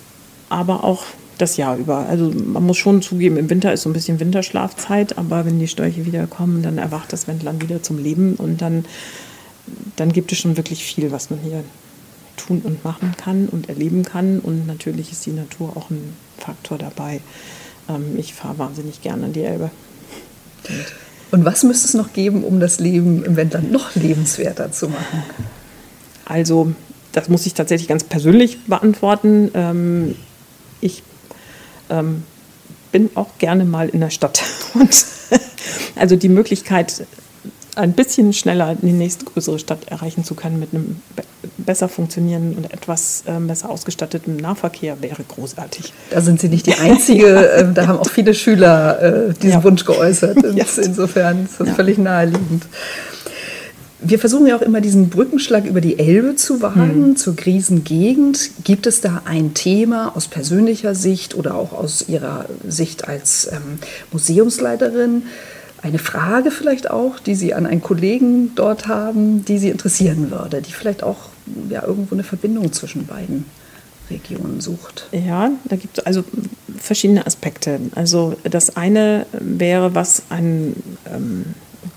aber 0.49 0.83
auch 0.83 1.03
das 1.39 1.57
Jahr 1.57 1.77
über. 1.77 2.05
Also 2.07 2.31
man 2.31 2.63
muss 2.63 2.77
schon 2.77 3.01
zugeben, 3.01 3.37
im 3.37 3.49
Winter 3.49 3.73
ist 3.73 3.83
so 3.83 3.89
ein 3.89 3.93
bisschen 3.93 4.19
Winterschlafzeit, 4.19 5.17
aber 5.17 5.45
wenn 5.45 5.59
die 5.59 5.67
Störche 5.67 6.05
wiederkommen, 6.05 6.61
dann 6.61 6.77
erwacht 6.77 7.13
das 7.13 7.27
Wendland 7.27 7.63
wieder 7.63 7.81
zum 7.81 7.97
Leben 7.97 8.35
und 8.35 8.61
dann 8.61 8.85
dann 9.95 10.11
gibt 10.11 10.31
es 10.31 10.39
schon 10.39 10.57
wirklich 10.57 10.83
viel, 10.83 11.11
was 11.11 11.29
man 11.29 11.39
hier 11.39 11.63
tun 12.37 12.61
und 12.63 12.83
machen 12.83 13.13
kann 13.17 13.47
und 13.47 13.69
erleben 13.69 14.03
kann. 14.03 14.39
Und 14.39 14.67
natürlich 14.67 15.11
ist 15.11 15.25
die 15.25 15.31
Natur 15.31 15.75
auch 15.75 15.89
ein 15.89 16.15
Faktor 16.37 16.77
dabei. 16.77 17.21
Ähm, 17.87 18.17
ich 18.17 18.33
fahre 18.33 18.57
wahnsinnig 18.57 19.01
gerne 19.01 19.25
an 19.25 19.33
die 19.33 19.43
Elbe. 19.43 19.71
Und, 20.67 20.85
und 21.31 21.45
was 21.45 21.63
müsste 21.63 21.87
es 21.87 21.93
noch 21.93 22.13
geben, 22.13 22.43
um 22.43 22.59
das 22.59 22.79
Leben 22.79 23.23
im 23.23 23.35
Wendland 23.35 23.71
noch 23.71 23.95
lebenswerter 23.95 24.71
zu 24.71 24.89
machen? 24.89 25.23
Also, 26.25 26.73
das 27.11 27.29
muss 27.29 27.45
ich 27.45 27.53
tatsächlich 27.53 27.87
ganz 27.87 28.03
persönlich 28.03 28.65
beantworten. 28.65 29.51
Ähm, 29.53 30.15
ich 30.81 31.03
ähm, 31.89 32.23
bin 32.91 33.09
auch 33.15 33.37
gerne 33.37 33.65
mal 33.65 33.89
in 33.89 33.99
der 33.99 34.09
Stadt. 34.09 34.43
Und 34.73 35.05
also 35.95 36.15
die 36.15 36.29
Möglichkeit, 36.29 37.05
ein 37.75 37.93
bisschen 37.93 38.33
schneller 38.33 38.75
die 38.75 38.91
nächste 38.91 39.25
größere 39.25 39.59
Stadt 39.59 39.87
erreichen 39.87 40.23
zu 40.23 40.35
können 40.35 40.59
mit 40.59 40.73
einem 40.73 41.01
besser 41.69 41.87
funktionierenden 41.87 42.57
und 42.57 42.73
etwas 42.73 43.21
äh, 43.27 43.39
besser 43.39 43.69
ausgestatteten 43.69 44.37
Nahverkehr 44.37 45.03
wäre 45.03 45.23
großartig. 45.23 45.93
Da 46.09 46.19
sind 46.19 46.41
Sie 46.41 46.49
nicht 46.49 46.65
die 46.65 46.73
Einzige, 46.73 47.27
äh, 47.53 47.71
da 47.71 47.85
haben 47.85 47.99
auch 47.99 48.09
viele 48.09 48.33
Schüler 48.33 48.99
äh, 49.29 49.33
diesen 49.35 49.59
ja. 49.59 49.63
Wunsch 49.63 49.85
geäußert. 49.85 50.37
Insofern 50.83 51.45
ist 51.45 51.59
das 51.59 51.67
ja. 51.67 51.73
völlig 51.75 51.99
naheliegend. 51.99 52.63
Wir 53.99 54.17
versuchen 54.17 54.47
ja 54.47 54.55
auch 54.55 54.63
immer 54.63 54.81
diesen 54.81 55.09
Brückenschlag 55.09 55.65
über 55.65 55.79
die 55.79 55.99
Elbe 55.99 56.35
zu 56.35 56.63
wagen, 56.63 57.09
mhm. 57.09 57.15
zur 57.17 57.35
Krisengegend. 57.35 58.49
Gibt 58.63 58.87
es 58.87 59.01
da 59.01 59.21
ein 59.25 59.53
Thema 59.53 60.15
aus 60.15 60.27
persönlicher 60.27 60.95
Sicht 60.95 61.35
oder 61.35 61.53
auch 61.53 61.71
aus 61.71 62.05
Ihrer 62.07 62.45
Sicht 62.67 63.07
als 63.07 63.47
ähm, 63.51 63.77
Museumsleiterin, 64.11 65.21
eine 65.81 65.99
Frage 65.99 66.49
vielleicht 66.49 66.89
auch, 66.89 67.19
die 67.19 67.35
Sie 67.35 67.53
an 67.53 67.65
einen 67.65 67.81
Kollegen 67.81 68.53
dort 68.55 68.87
haben, 68.87 69.45
die 69.45 69.59
Sie 69.59 69.69
interessieren 69.69 70.31
würde, 70.31 70.61
die 70.61 70.73
vielleicht 70.73 71.03
auch 71.03 71.28
ja, 71.69 71.83
irgendwo 71.85 72.15
eine 72.15 72.23
Verbindung 72.23 72.71
zwischen 72.73 73.05
beiden 73.05 73.45
Regionen 74.09 74.61
sucht? 74.61 75.07
Ja, 75.11 75.51
da 75.65 75.75
gibt 75.75 75.97
es 75.99 76.05
also 76.05 76.23
verschiedene 76.77 77.25
Aspekte. 77.25 77.79
Also 77.95 78.35
das 78.43 78.75
eine 78.75 79.25
wäre, 79.31 79.95
was 79.95 80.23
ein 80.29 80.75
ähm, 81.13 81.45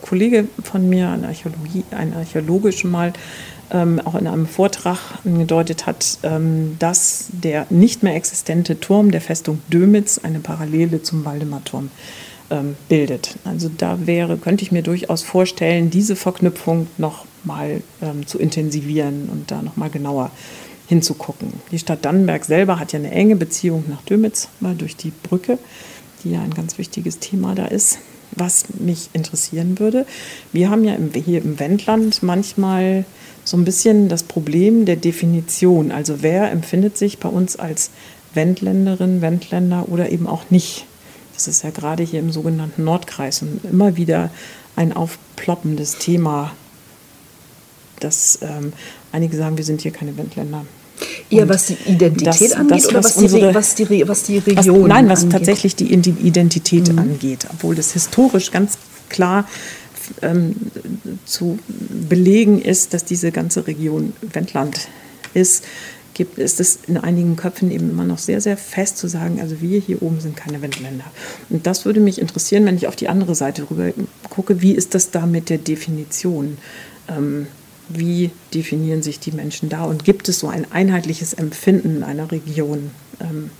Kollege 0.02 0.46
von 0.62 0.88
mir, 0.88 1.08
ein, 1.08 1.24
Archäologie, 1.24 1.84
ein 1.90 2.14
Archäologe 2.14 2.72
schon 2.72 2.90
mal 2.90 3.12
ähm, 3.70 4.00
auch 4.04 4.14
in 4.14 4.26
einem 4.26 4.46
Vortrag 4.46 4.98
gedeutet 5.24 5.86
hat, 5.86 6.18
ähm, 6.22 6.76
dass 6.78 7.28
der 7.32 7.66
nicht 7.70 8.02
mehr 8.02 8.14
existente 8.14 8.78
Turm 8.78 9.10
der 9.10 9.20
Festung 9.20 9.60
Dömitz 9.72 10.18
eine 10.22 10.40
Parallele 10.40 11.02
zum 11.02 11.24
Waldemar-Turm 11.24 11.90
ähm, 12.52 12.76
bildet. 12.88 13.36
Also 13.44 13.70
da 13.76 14.06
wäre, 14.06 14.36
könnte 14.36 14.62
ich 14.62 14.70
mir 14.70 14.82
durchaus 14.82 15.22
vorstellen, 15.22 15.90
diese 15.90 16.14
Verknüpfung 16.14 16.86
noch 16.98 17.24
mal 17.44 17.82
ähm, 18.00 18.26
zu 18.26 18.38
intensivieren 18.38 19.28
und 19.32 19.50
da 19.50 19.62
noch 19.62 19.76
mal 19.76 19.90
genauer 19.90 20.30
hinzugucken. 20.86 21.54
Die 21.70 21.78
Stadt 21.78 22.04
Dannenberg 22.04 22.44
selber 22.44 22.78
hat 22.78 22.92
ja 22.92 22.98
eine 22.98 23.10
enge 23.10 23.36
Beziehung 23.36 23.84
nach 23.88 24.02
Dömitz, 24.02 24.48
mal 24.60 24.74
durch 24.74 24.94
die 24.94 25.10
Brücke, 25.10 25.58
die 26.22 26.32
ja 26.32 26.42
ein 26.42 26.54
ganz 26.54 26.78
wichtiges 26.78 27.18
Thema 27.18 27.54
da 27.54 27.64
ist. 27.64 27.98
Was 28.34 28.64
mich 28.78 29.10
interessieren 29.12 29.78
würde, 29.78 30.06
wir 30.52 30.70
haben 30.70 30.84
ja 30.84 30.94
im, 30.94 31.12
hier 31.12 31.42
im 31.42 31.58
Wendland 31.58 32.22
manchmal 32.22 33.04
so 33.44 33.56
ein 33.56 33.64
bisschen 33.64 34.08
das 34.08 34.22
Problem 34.22 34.84
der 34.84 34.96
Definition. 34.96 35.92
Also 35.92 36.22
wer 36.22 36.50
empfindet 36.50 36.96
sich 36.96 37.18
bei 37.18 37.28
uns 37.28 37.56
als 37.56 37.90
Wendländerin, 38.34 39.20
Wendländer 39.20 39.86
oder 39.88 40.10
eben 40.10 40.26
auch 40.26 40.44
nicht? 40.50 40.86
Das 41.34 41.48
ist 41.48 41.62
ja 41.64 41.70
gerade 41.70 42.02
hier 42.02 42.20
im 42.20 42.30
sogenannten 42.30 42.84
Nordkreis 42.84 43.42
und 43.42 43.64
immer 43.64 43.96
wieder 43.96 44.30
ein 44.76 44.92
aufploppendes 44.92 45.98
Thema, 45.98 46.52
dass 48.00 48.38
ähm, 48.42 48.72
einige 49.12 49.36
sagen, 49.36 49.56
wir 49.56 49.64
sind 49.64 49.80
hier 49.80 49.92
keine 49.92 50.16
Wendländer. 50.16 50.64
Eher 51.30 51.48
was 51.48 51.66
die 51.66 51.76
Identität 51.86 52.50
das, 52.50 52.52
angeht 52.52 52.78
das, 52.78 52.88
oder 52.88 53.04
was, 53.04 53.16
unsere, 53.16 53.48
die, 53.48 53.54
was, 53.54 53.74
die, 53.74 54.08
was 54.08 54.22
die 54.24 54.38
Region 54.38 54.82
was, 54.82 54.88
Nein, 54.88 55.08
was 55.08 55.22
angeht. 55.22 55.38
tatsächlich 55.38 55.76
die 55.76 55.92
Identität 55.92 56.92
mhm. 56.92 56.98
angeht, 56.98 57.46
obwohl 57.50 57.74
das 57.74 57.92
historisch 57.92 58.50
ganz 58.50 58.78
klar 59.08 59.48
ähm, 60.20 60.54
zu 61.24 61.58
belegen 62.08 62.60
ist, 62.60 62.94
dass 62.94 63.04
diese 63.04 63.32
ganze 63.32 63.66
Region 63.66 64.12
Wendland 64.20 64.88
ist 65.34 65.64
gibt, 66.22 66.38
ist 66.38 66.60
es 66.60 66.78
in 66.86 66.96
einigen 66.96 67.34
Köpfen 67.34 67.72
eben 67.72 67.90
immer 67.90 68.04
noch 68.04 68.18
sehr, 68.18 68.40
sehr 68.40 68.56
fest 68.56 68.96
zu 68.96 69.08
sagen, 69.08 69.40
also 69.40 69.60
wir 69.60 69.80
hier 69.80 70.00
oben 70.02 70.20
sind 70.20 70.36
keine 70.36 70.62
Wendländer. 70.62 71.04
Und 71.50 71.66
das 71.66 71.84
würde 71.84 71.98
mich 71.98 72.20
interessieren, 72.20 72.64
wenn 72.64 72.76
ich 72.76 72.86
auf 72.86 72.94
die 72.94 73.08
andere 73.08 73.34
Seite 73.34 73.68
rüber 73.68 73.90
gucke, 74.30 74.62
wie 74.62 74.70
ist 74.70 74.94
das 74.94 75.10
da 75.10 75.26
mit 75.26 75.50
der 75.50 75.58
Definition? 75.58 76.58
Ähm, 77.08 77.48
wie 77.88 78.30
definieren 78.54 79.02
sich 79.02 79.18
die 79.18 79.32
Menschen 79.32 79.68
da? 79.68 79.82
Und 79.82 80.04
gibt 80.04 80.28
es 80.28 80.38
so 80.38 80.46
ein 80.46 80.70
einheitliches 80.70 81.34
Empfinden 81.34 82.04
einer 82.04 82.30
Region? 82.30 82.92
Ähm, 83.20 83.50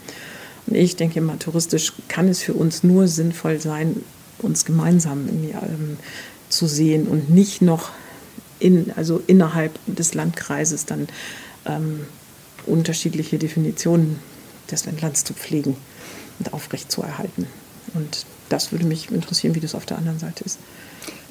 und 0.68 0.77
ich 0.77 0.94
denke 0.94 1.18
immer, 1.18 1.40
touristisch 1.40 1.92
kann 2.07 2.29
es 2.29 2.40
für 2.42 2.55
uns 2.55 2.85
nur 2.85 3.09
sinnvoll 3.09 3.61
sein, 3.61 3.96
uns 4.38 4.64
gemeinsam 4.64 5.29
ähm, 5.29 5.96
zu 6.48 6.68
sehen 6.68 7.09
und 7.09 7.29
nicht 7.29 7.61
noch 7.61 7.90
in, 8.61 8.92
also 8.94 9.20
innerhalb 9.27 9.72
des 9.87 10.14
Landkreises 10.14 10.87
dann 10.87 11.09
ähm, 11.66 12.07
unterschiedliche 12.66 13.38
Definitionen 13.38 14.18
des 14.70 14.87
Wendlands 14.87 15.25
zu 15.25 15.35
pflegen 15.35 15.77
und 16.38 16.53
aufrechtzuerhalten. 16.53 17.46
Und 17.94 18.27
das 18.48 18.72
würde 18.72 18.87
mich 18.87 19.11
interessieren, 19.11 19.55
wie 19.55 19.61
das 19.61 19.75
auf 19.75 19.87
der 19.87 19.98
anderen 19.98 20.18
Seite 20.18 20.44
ist. 20.44 20.59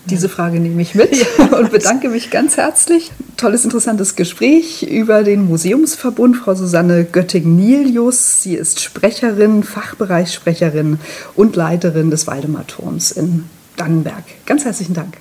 Diese 0.05 0.29
Frage 0.29 0.59
nehme 0.59 0.81
ich 0.81 0.95
mit 0.95 1.11
und 1.51 1.71
bedanke 1.71 2.09
mich 2.09 2.29
ganz 2.29 2.57
herzlich. 2.57 3.11
Tolles, 3.37 3.63
interessantes 3.63 4.15
Gespräch 4.15 4.83
über 4.83 5.23
den 5.23 5.45
Museumsverbund. 5.45 6.37
Frau 6.37 6.55
Susanne 6.55 7.05
Götting-Nilius, 7.05 8.41
sie 8.41 8.55
ist 8.55 8.81
Sprecherin, 8.81 9.63
Fachbereichssprecherin 9.63 10.99
und 11.35 11.55
Leiterin 11.55 12.11
des 12.11 12.27
Waldemar-Turms 12.27 13.11
in 13.11 13.45
Dannenberg. 13.77 14.23
Ganz 14.45 14.65
herzlichen 14.65 14.93
Dank. 14.93 15.17